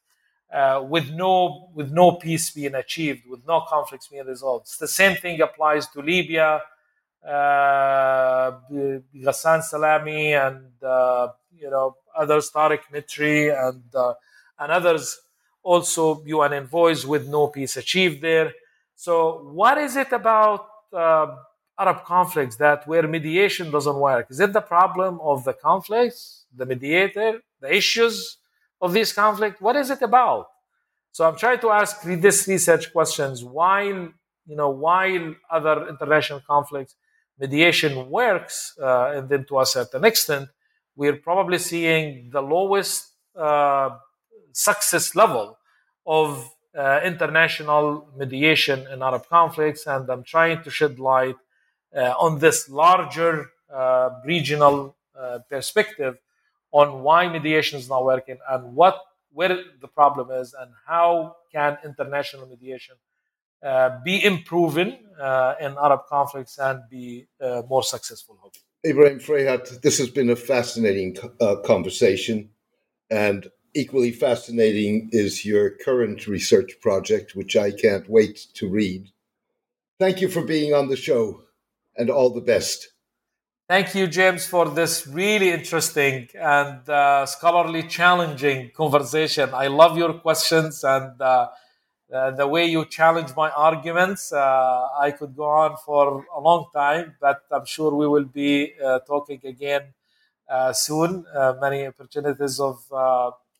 [0.51, 4.67] uh, with no with no peace being achieved, with no conflicts being resolved.
[4.79, 6.61] The same thing applies to Libya,
[7.25, 14.13] uh, Ghassan Salamé, and uh, you know others, Tariq Mitri, and uh,
[14.59, 15.19] and others
[15.63, 18.53] also UN envoys with no peace achieved there.
[18.95, 21.35] So, what is it about uh,
[21.77, 24.27] Arab conflicts that where mediation doesn't work?
[24.29, 28.37] Is it the problem of the conflicts, the mediator, the issues?
[28.81, 29.61] Of this conflict?
[29.61, 30.47] What is it about?
[31.11, 34.09] So I'm trying to ask these research questions while
[34.45, 36.95] you know while other international conflicts
[37.39, 40.49] mediation works, uh, and then to a certain extent,
[40.95, 43.89] we're probably seeing the lowest uh,
[44.53, 45.57] success level
[46.05, 51.35] of uh, international mediation in Arab conflicts, and I'm trying to shed light
[51.95, 56.17] uh, on this larger uh, regional uh, perspective
[56.71, 58.99] on why mediation is not working and what
[59.31, 62.95] where the problem is and how can international mediation
[63.63, 68.37] uh, be improving uh, in Arab conflicts and be uh, more successful.
[68.41, 68.63] Hopefully.
[68.85, 72.49] Ibrahim Fraihat, this has been a fascinating uh, conversation,
[73.09, 79.09] and equally fascinating is your current research project, which I can't wait to read.
[79.99, 81.41] Thank you for being on the show,
[81.95, 82.89] and all the best.
[83.67, 89.49] Thank you, James, for this really interesting and uh, scholarly challenging conversation.
[89.53, 91.49] I love your questions and uh,
[92.13, 94.31] uh, the way you challenge my arguments.
[94.31, 98.73] Uh, I could go on for a long time, but I'm sure we will be
[98.81, 99.93] uh, talking again
[100.49, 101.25] uh, soon.
[101.59, 102.77] many opportunities of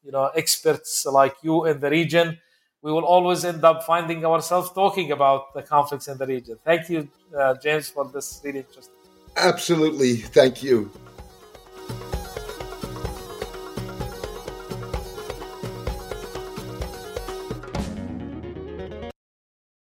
[0.06, 2.40] you know experts like you in the region.
[2.82, 6.58] We will always end up finding ourselves talking about the conflicts in the region.
[6.64, 7.10] Thank you,
[7.62, 8.97] James, for this really interesting.
[9.38, 10.18] Absolutely.
[10.18, 10.92] Thank you.